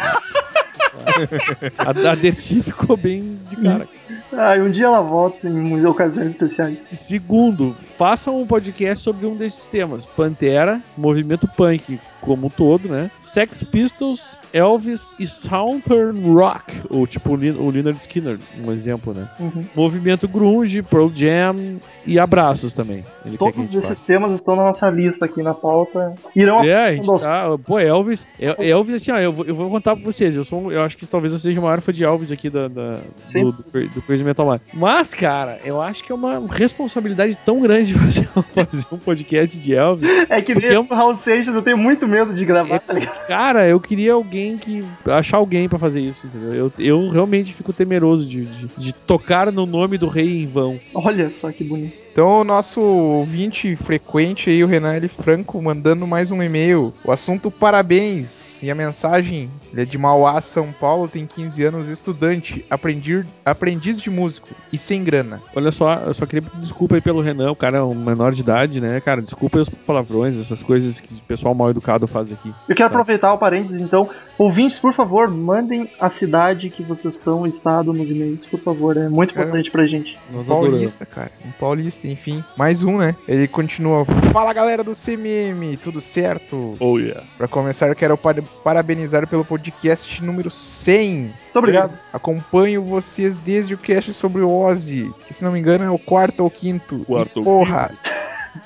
[1.78, 3.88] A, a Dercy ficou bem de cara.
[4.32, 6.78] Ah, um dia ela volta em ocasiões especiais.
[6.90, 13.10] Segundo, façam um podcast sobre um desses temas: Pantera, movimento punk como um todo, né?
[13.22, 17.36] Sex Pistols, Elvis e Southern Rock, ou tipo o
[17.70, 19.28] Leonard Skinner, um exemplo, né?
[19.40, 19.64] Uhum.
[19.74, 23.04] Movimento grunge, Pearl Jam e abraços também.
[23.24, 26.14] Ele Todos esses temas estão na nossa lista aqui na pauta.
[26.34, 27.56] Irão É, a gente tá.
[27.64, 28.26] Pô, Elvis.
[28.38, 30.36] El- Elvis, assim, ó, eu vou, eu vou contar pra vocês.
[30.36, 32.50] Eu sou um- eu acho que talvez eu seja o maior fã de Elvis aqui
[32.50, 32.98] da, da-
[33.32, 34.60] do, do, do Crazy Metal Mind.
[34.74, 39.74] Mas, cara, eu acho que é uma responsabilidade tão grande fazer, fazer um podcast de
[39.74, 40.08] Elvis.
[40.28, 43.26] É que nem é o Raul Seixas, eu tenho muito medo de gravar, tá ligado?
[43.26, 44.84] Cara, eu queria alguém que.
[45.06, 46.54] achar alguém pra fazer isso, entendeu?
[46.54, 50.80] Eu, eu realmente fico temeroso de, de, de tocar no nome do rei em vão.
[50.94, 52.05] Olha só que bonito.
[52.16, 55.06] Então, o nosso ouvinte frequente aí, o Renan L.
[55.06, 56.94] Franco, mandando mais um e-mail.
[57.04, 58.62] O assunto parabéns.
[58.62, 64.00] E a mensagem, ele é de Mauá, São Paulo, tem 15 anos, estudante, aprendi, aprendiz
[64.00, 65.42] de músico e sem grana.
[65.54, 68.32] Olha só, eu só queria pedir desculpa aí pelo Renan, o cara é um menor
[68.32, 69.20] de idade, né, cara?
[69.20, 72.50] Desculpa aí os palavrões, essas coisas que o pessoal mal educado faz aqui.
[72.66, 74.08] Eu quero aproveitar o parênteses, então.
[74.38, 78.94] Ouvintes, por favor, mandem a cidade que vocês estão, o estado nos e-mails, por favor.
[78.96, 80.18] É muito Cara, importante pra gente.
[80.30, 80.68] Um adoramos.
[80.70, 81.30] paulista, cara.
[81.44, 82.44] Um paulista, enfim.
[82.56, 83.16] Mais um, né?
[83.26, 84.04] Ele continua.
[84.04, 86.76] Fala galera do CMM, tudo certo?
[86.78, 87.22] Oh yeah.
[87.38, 91.16] Pra começar, quero par- parabenizar pelo podcast número 100.
[91.20, 91.98] Muito obrigado.
[92.12, 95.98] Acompanho vocês desde o cast sobre o Ozzy, que se não me engano é o
[95.98, 96.98] quarto ou quinto.
[97.06, 97.90] Quarto e, ou porra,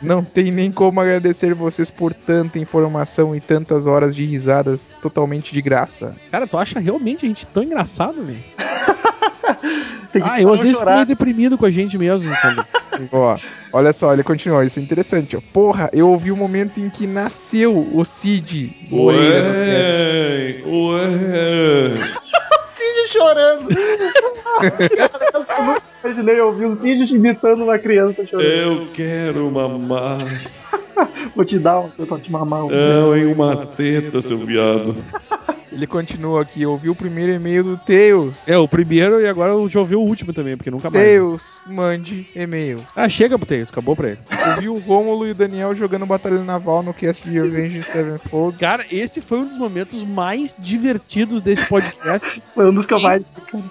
[0.01, 5.53] não tem nem como agradecer vocês por tanta informação e tantas horas de risadas totalmente
[5.53, 6.14] de graça.
[6.30, 8.38] Cara, tu acha realmente a gente tão engraçado, velho?
[10.22, 12.28] Ah, eu às vezes fico meio deprimido com a gente mesmo.
[12.41, 12.66] Quando...
[13.12, 13.38] Ó,
[13.72, 15.41] olha só, ele continua, isso é interessante, ó.
[15.53, 19.49] Porra, eu ouvi o momento em que nasceu o Cid Moreira.
[19.49, 22.20] Ué, ué.
[23.21, 23.68] Chorando.
[24.97, 28.49] Cara, eu nunca imaginei ouvir um Cid imitando uma criança chorando.
[28.49, 30.18] Eu quero mamar.
[31.37, 32.64] Vou te dar uma pra te mamar.
[32.64, 32.68] um.
[32.68, 34.97] Não, em uma teta, seu viado.
[35.73, 38.49] Ele continua aqui, ouvi o primeiro e-mail do Tails.
[38.49, 41.05] É, o primeiro e agora eu já ouvi o último também, porque nunca mais.
[41.05, 42.81] Tails, mande e-mail.
[42.95, 44.18] Ah, chega pro Tails, acabou pra ele.
[44.55, 48.59] Ouvi o Rômulo e o Daniel jogando Batalha Naval no cast de Revenge Sevenfold.
[48.59, 52.43] Cara, esse foi um dos momentos mais divertidos desse podcast.
[52.55, 53.23] Foi um dos que eu mais.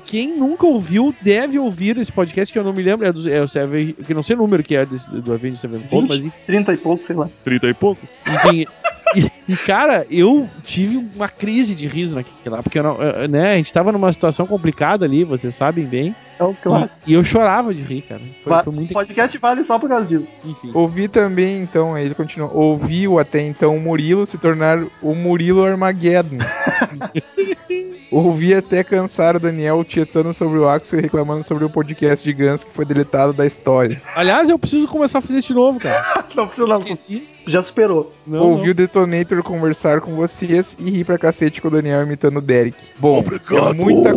[0.06, 3.41] Quem nunca ouviu deve ouvir esse podcast, que eu não me lembro, é, do, é
[3.41, 6.28] o Seven, que não sei o número que é desse, do Avenged Sevenfold, mas 20,
[6.28, 6.38] enfim.
[6.47, 7.30] 30 e pouco, sei lá.
[7.43, 8.10] Trinta e poucos?
[8.26, 8.66] enfim
[9.16, 13.28] e, e, cara, eu tive uma crise de riso naquele lá, porque eu não, eh,
[13.28, 16.89] né, a gente tava numa situação complicada ali, vocês sabem bem, Então, claro.
[17.07, 18.22] e, e eu chorava de rir, cara.
[18.43, 20.36] Foi, Va- foi muito O podcast vale só por causa disso.
[20.45, 20.72] enfim.
[20.74, 22.49] Ouvi também, então, aí ele continua.
[22.53, 26.38] Ouvi o até então o Murilo se tornar o Murilo Armageddon.
[28.12, 32.34] Ouvi até cansar o Daniel tietando sobre o Axel e reclamando sobre o podcast de
[32.34, 34.01] Guns que foi deletado da história.
[34.16, 36.26] Aliás, eu preciso começar a fazer isso de novo, cara.
[36.36, 36.80] Não precisa não.
[36.80, 37.28] Esqueci.
[37.45, 38.11] Já superou.
[38.25, 38.71] Não, Ouvi não.
[38.71, 42.77] o Detonator conversar com vocês e rir pra cacete com o Daniel imitando o Derek.
[42.97, 44.09] Bom, é muita,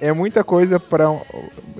[0.00, 1.06] é muita coisa para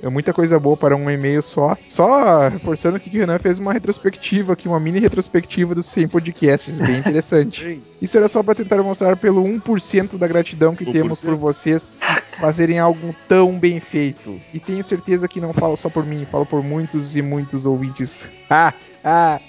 [0.01, 1.77] é muita coisa boa para um e-mail só.
[1.85, 6.07] Só reforçando aqui que o Renan fez uma retrospectiva aqui, uma mini retrospectiva dos 100
[6.07, 7.81] podcasts, bem interessante.
[8.01, 10.91] Isso era só para tentar mostrar pelo 1% da gratidão que 1%?
[10.91, 11.99] temos por vocês
[12.39, 14.39] fazerem algo tão bem feito.
[14.53, 18.27] E tenho certeza que não falo só por mim, falo por muitos e muitos ouvintes.
[18.49, 18.73] Ah,
[19.03, 19.39] ah.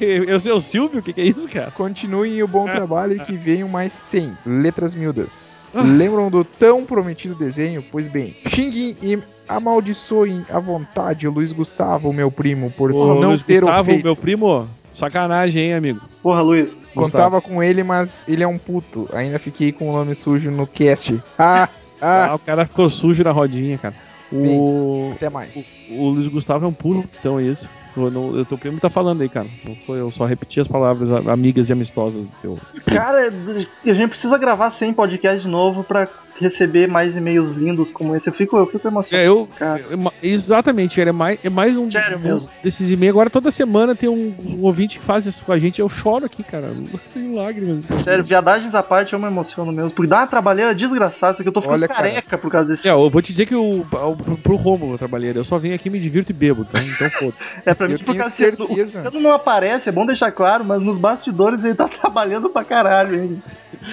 [0.00, 1.70] Oi, Eu sei o Silvio, o que, que é isso, cara?
[1.70, 5.66] Continuem o bom trabalho e que venham mais 100 letras miúdas.
[5.74, 5.82] Ah.
[5.82, 7.84] Lembram do tão prometido desenho?
[7.90, 9.18] Pois bem, xinguem e
[9.48, 13.90] amaldiçoem à vontade o Luiz Gustavo, meu primo, por Ô, não Luiz ter o Gustavo,
[13.90, 14.04] feito.
[14.04, 16.00] meu primo, sacanagem, hein, amigo?
[16.22, 16.72] Porra, Luiz.
[16.94, 19.08] Contava com ele, mas ele é um puto.
[19.12, 21.20] Ainda fiquei com o nome sujo no cast.
[21.38, 21.68] Ah,
[22.00, 23.94] ah, Ah, o cara ficou sujo na rodinha, cara.
[24.32, 25.86] O, até mais.
[25.90, 27.68] o, o Luiz Gustavo é um puro, então é isso.
[27.96, 29.46] Eu, não, eu, teu primo tá falando aí, cara.
[29.64, 32.58] Não foi, eu só repeti as palavras amigas e amistosas do teu.
[32.86, 36.08] Cara, a gente precisa gravar 100 podcasts de novo pra
[36.40, 38.28] receber mais e-mails lindos como esse.
[38.28, 39.24] Eu fico, eu fico emocionado.
[39.24, 39.48] É, eu.
[39.58, 39.80] Cara.
[39.90, 42.50] eu- exatamente, cara, é mais, é mais um, Sério um mesmo.
[42.62, 43.14] desses e-mails.
[43.14, 45.80] Agora toda semana tem um, um ouvinte que faz isso com a gente.
[45.80, 46.72] Eu choro aqui, cara.
[47.14, 47.84] Tenho lágrimas.
[48.02, 49.90] Sério, viadagens à parte, eu me emociono mesmo.
[49.90, 52.08] Porque dá uma trabalheira desgraçada, aqui eu tô ficando Olha, cara.
[52.08, 52.88] careca por causa desse.
[52.88, 55.32] É, eu vou te dizer que o, o, pro Rômulo eu trabalhei.
[55.34, 56.82] Eu só venho aqui, me divirto e bebo, tá?
[56.82, 57.34] Então foda.
[57.64, 58.98] É pra mim Eu por tenho causa que o certeza.
[58.98, 63.22] Luciano não aparece, é bom deixar claro, mas nos bastidores ele tá trabalhando pra caralho,
[63.22, 63.42] hein?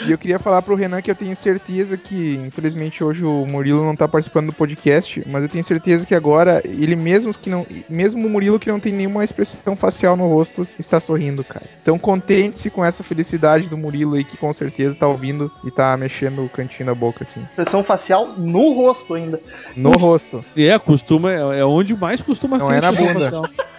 [0.05, 3.83] E eu queria falar pro Renan que eu tenho certeza que, infelizmente, hoje o Murilo
[3.83, 7.65] não tá participando do podcast, mas eu tenho certeza que agora, ele mesmo que não.
[7.89, 11.65] Mesmo o Murilo que não tem nenhuma expressão facial no rosto, está sorrindo, cara.
[11.81, 15.95] Então contente-se com essa felicidade do Murilo aí, que com certeza tá ouvindo e tá
[15.97, 17.41] mexendo o cantinho da boca, assim.
[17.41, 19.39] Expressão facial no rosto ainda.
[19.75, 20.43] No rosto.
[20.55, 23.70] É, costuma, é, é onde mais costuma Não ser é na expressão bunda.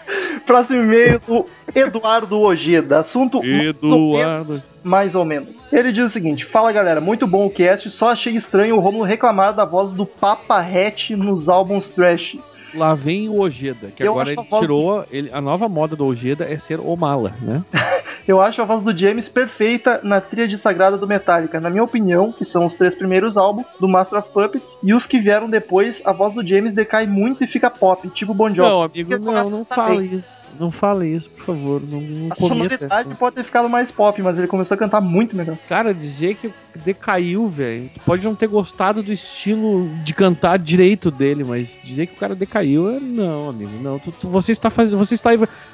[0.46, 2.98] Próximo e-mail do Eduardo Ojeda.
[2.98, 4.44] Assunto mais ou Eduardo.
[4.48, 5.62] menos- mais ou menos.
[5.72, 9.04] Ele diz o seguinte: Fala galera, muito bom o cast, só achei estranho o Romulo
[9.04, 12.36] reclamar da voz do Papa Hatch nos álbuns trash.
[12.74, 15.04] Lá vem o Ojeda, que Eu agora ele a voz- tirou.
[15.10, 17.62] Ele, a nova moda do Ojeda é ser o mala, né?
[18.26, 21.60] Eu acho a voz do James perfeita na tríade sagrada do Metallica.
[21.60, 25.06] Na minha opinião, que são os três primeiros álbuns do Master of Puppets, e os
[25.06, 28.68] que vieram depois, a voz do James decai muito e fica pop, tipo Bon Jovi.
[28.68, 30.42] Não, amigo, não, não fale isso.
[30.60, 31.82] Não fale isso, por favor.
[31.82, 33.14] Não, não A sonoridade essa.
[33.18, 35.56] pode ter ficado mais pop, mas ele começou a cantar muito melhor.
[35.68, 37.90] Cara, dizer que decaiu, velho.
[37.94, 42.18] Tu pode não ter gostado do estilo de cantar direito dele, mas dizer que o
[42.18, 42.98] cara decaiu é.
[43.00, 43.98] Não, amigo, não.
[43.98, 44.98] Tu, tu- você está fazendo.
[44.98, 45.30] Você está.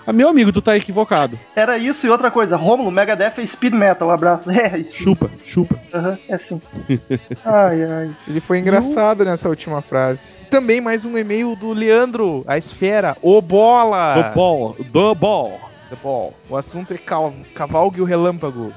[0.07, 1.38] Ah, meu amigo, tu tá equivocado.
[1.55, 2.57] Era isso e outra coisa.
[2.57, 4.11] Rômulo, Megadeth é speed metal.
[4.11, 4.49] Abraço.
[4.59, 4.92] É, isso.
[4.94, 5.78] Chupa, chupa.
[5.94, 6.61] Aham, é sim.
[7.44, 8.11] Ai, ai.
[8.26, 10.36] Ele foi engraçado nessa última frase.
[10.51, 14.14] Também mais um e-mail do Leandro, a esfera, o bola.
[14.22, 15.61] The ball, the ball.
[15.89, 16.34] The Ball.
[16.49, 18.72] O assunto é cal Cavalgue o Relâmpago.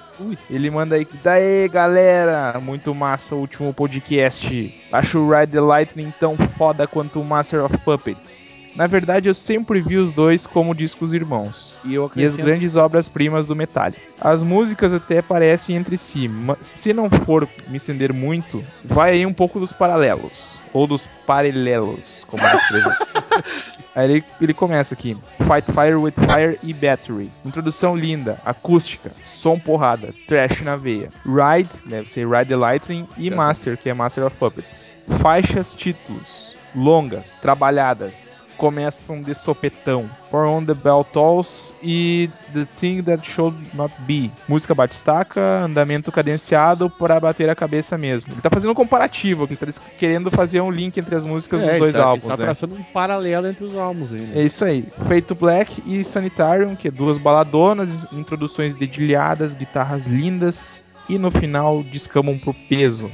[0.49, 1.07] Ele manda aí.
[1.23, 2.59] Daí, galera!
[2.59, 4.81] Muito massa o último podcast.
[4.91, 8.60] Acho o Ride the Lightning tão foda quanto o Master of Puppets.
[8.75, 11.79] Na verdade, eu sempre vi os dois como discos irmãos.
[11.83, 14.01] E E as grandes obras-primas do Metallica.
[14.19, 19.25] As músicas até parecem entre si, mas se não for me estender muito, vai aí
[19.25, 20.63] um pouco dos paralelos.
[20.73, 22.91] Ou dos paralelos, como ele escreveu.
[23.95, 27.29] aí ele, ele começa aqui: Fight Fire with Fire e Battery.
[27.43, 31.09] Introdução linda, acústica, som porrada, trash na veia.
[31.25, 33.29] Ride, deve ser Ride the Lightning, e.
[33.29, 34.95] Master, que é Master of Puppets.
[35.19, 36.55] Faixas, títulos.
[36.75, 40.09] Longas, trabalhadas, começam de sopetão.
[40.29, 44.31] For on the Bell Tolls e The Thing That Should Not Be.
[44.47, 48.31] Música batistaca, andamento cadenciado para bater a cabeça mesmo.
[48.31, 51.61] Ele tá fazendo um comparativo, aqui, ele tá querendo fazer um link entre as músicas
[51.61, 52.45] dos É, dois ele tá, álbuns, Ele tá né?
[52.45, 54.41] traçando um paralelo entre os álbuns aí, né?
[54.41, 54.85] É isso aí.
[55.07, 61.83] Feito Black e Sanitarium, que é duas baladonas, introduções dedilhadas, guitarras lindas e no final
[61.83, 63.11] descamam pro peso.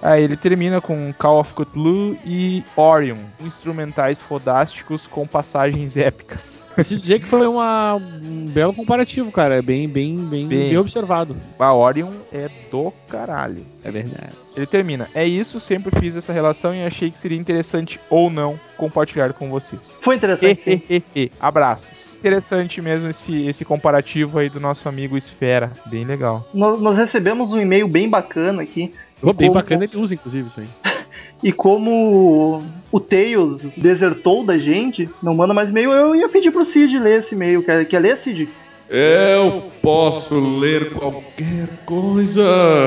[0.00, 6.64] Aí ele termina com Call of Cthulhu e Orion, instrumentais fodásticos com passagens épicas.
[6.74, 9.56] Preciso dizer que foi uma, um belo comparativo, cara.
[9.56, 10.68] É bem, bem, bem, Bem.
[10.68, 11.36] bem observado.
[11.58, 13.66] A Orion é do caralho.
[13.82, 14.32] É verdade.
[14.56, 15.08] Ele termina.
[15.14, 19.48] É isso, sempre fiz essa relação e achei que seria interessante ou não compartilhar com
[19.48, 19.96] vocês.
[20.00, 20.62] Foi interessante.
[20.62, 20.82] sim.
[20.88, 21.30] Hehehe.
[21.38, 22.16] Abraços.
[22.16, 25.70] Interessante mesmo esse, esse comparativo aí do nosso amigo Esfera.
[25.86, 26.46] Bem legal.
[26.52, 28.92] Nós, nós recebemos um e-mail bem bacana aqui.
[29.20, 30.68] Pô, bem Como- bacana ele usa, inclusive, isso aí.
[31.40, 36.64] E como o Tails desertou da gente, não manda mais e-mail, eu ia pedir pro
[36.64, 37.62] Cid ler esse e-mail.
[37.62, 38.48] Quer, quer ler, Cid?
[38.90, 42.42] Eu posso ler qualquer coisa.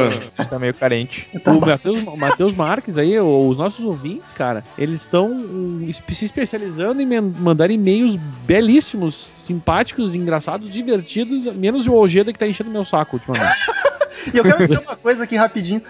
[0.08, 1.30] A gente tá meio carente.
[1.42, 2.18] Tá O.
[2.18, 5.32] Matheus, Marques aí, os nossos ouvintes, cara, eles estão
[6.12, 12.70] se especializando em mandar e-mails belíssimos, simpáticos, engraçados, divertidos, menos o Ojeda que tá enchendo
[12.70, 13.56] meu saco ultimamente.
[14.34, 15.82] E eu quero dizer uma coisa aqui rapidinho.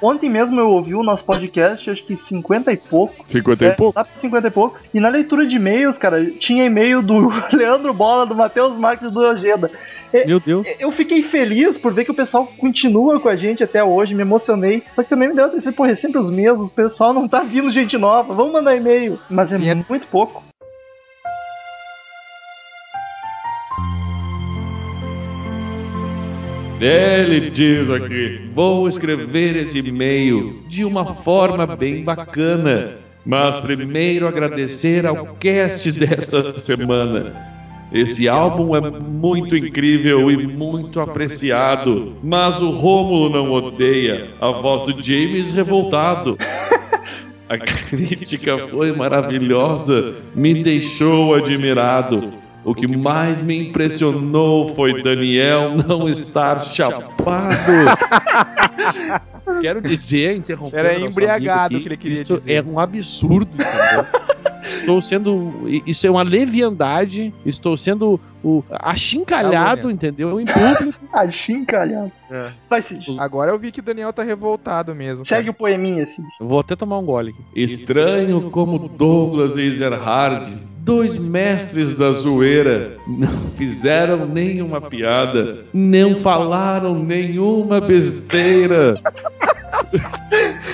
[0.00, 3.24] Ontem mesmo eu ouvi o nosso podcast, acho que 50 e pouco.
[3.26, 3.98] 50 É, e pouco?
[3.98, 4.80] Lá pra 50 e pouco.
[4.94, 9.10] E na leitura de e-mails, cara, tinha e-mail do Leandro Bola, do Matheus Marques e
[9.10, 9.70] do Ojeda.
[10.26, 10.66] Meu Deus.
[10.78, 14.22] Eu fiquei feliz por ver que o pessoal continua com a gente até hoje, me
[14.22, 14.82] emocionei.
[14.94, 17.28] Só que também me deu a impressão, porra, é sempre os mesmos, o pessoal não
[17.28, 19.18] tá vindo gente nova, vamos mandar e-mail.
[19.28, 20.42] Mas é é- muito pouco.
[26.80, 35.06] Ele diz aqui: Vou escrever esse e-mail de uma forma bem bacana, mas primeiro agradecer
[35.06, 37.34] ao cast dessa semana.
[37.92, 44.82] Esse álbum é muito incrível e muito apreciado, mas o Rômulo não odeia a voz
[44.82, 46.36] do James revoltado.
[47.48, 52.32] A crítica foi maravilhosa, me deixou admirado.
[52.66, 57.14] O que mais me impressionou foi Daniel não estar chapado.
[59.62, 60.76] Quero dizer, interrompendo.
[60.76, 62.54] Era embriagado amigo que ele queria isto dizer.
[62.54, 64.04] É um absurdo, entendeu?
[64.86, 65.52] Estou sendo.
[65.84, 67.34] Isso é uma leviandade.
[67.44, 69.94] Estou sendo o, achincalhado, Calúnia.
[69.94, 70.40] entendeu?
[70.40, 71.00] Em público.
[71.12, 72.12] Ai, chincalhado.
[72.30, 72.52] É.
[72.70, 73.16] Vai, Cid.
[73.18, 75.24] Agora eu vi que o Daniel tá revoltado mesmo.
[75.24, 75.38] cara.
[75.40, 76.26] Segue o poeminha, Cid.
[76.40, 77.42] Eu vou até tomar um gole aqui.
[77.60, 86.94] Estranho como Douglas e Ezerhard, dois mestres da zoeira, não fizeram nenhuma piada, não falaram
[86.94, 88.94] nenhuma besteira.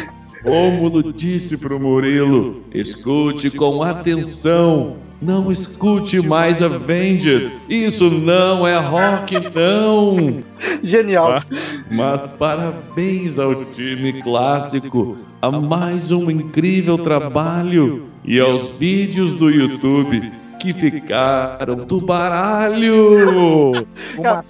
[0.44, 4.96] Rômulo disse pro Murilo: escute com atenção.
[5.20, 7.52] Não escute mais Avenger.
[7.68, 10.42] Isso não é rock, não.
[10.82, 11.36] Genial.
[11.36, 11.42] Ah.
[11.88, 20.32] Mas parabéns ao time clássico, a mais um incrível trabalho e aos vídeos do YouTube
[20.58, 23.72] que ficaram do baralho.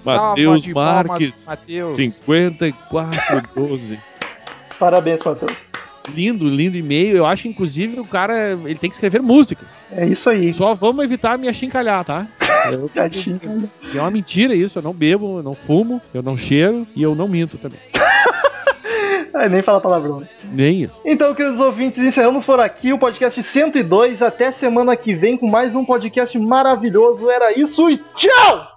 [0.03, 1.95] Palmas, Marques, Mateus.
[1.95, 3.99] 5412.
[4.79, 5.72] Parabéns, Matheus.
[6.09, 7.17] Lindo, lindo e-mail.
[7.17, 9.87] Eu acho, inclusive, o cara ele tem que escrever músicas.
[9.91, 10.53] É isso aí.
[10.53, 12.27] Só vamos evitar me achincalhar, tá?
[12.71, 17.03] Eu, é uma mentira isso, eu não bebo, eu não fumo, eu não cheiro e
[17.03, 17.79] eu não minto também.
[19.35, 20.19] É, nem fala palavrão.
[20.19, 20.29] né?
[20.43, 21.01] Nem isso.
[21.03, 24.21] Então, queridos ouvintes, encerramos por aqui o podcast 102.
[24.21, 27.29] Até semana que vem com mais um podcast maravilhoso.
[27.31, 28.67] Era isso e tchau!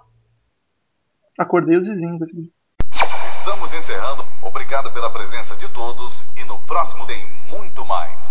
[1.37, 2.19] Acordei os vizinhos.
[2.33, 2.51] vídeo.
[3.37, 4.25] Estamos encerrando.
[4.41, 6.16] Obrigado pela presença de todos
[6.77, 8.26] próximo tem muito mais.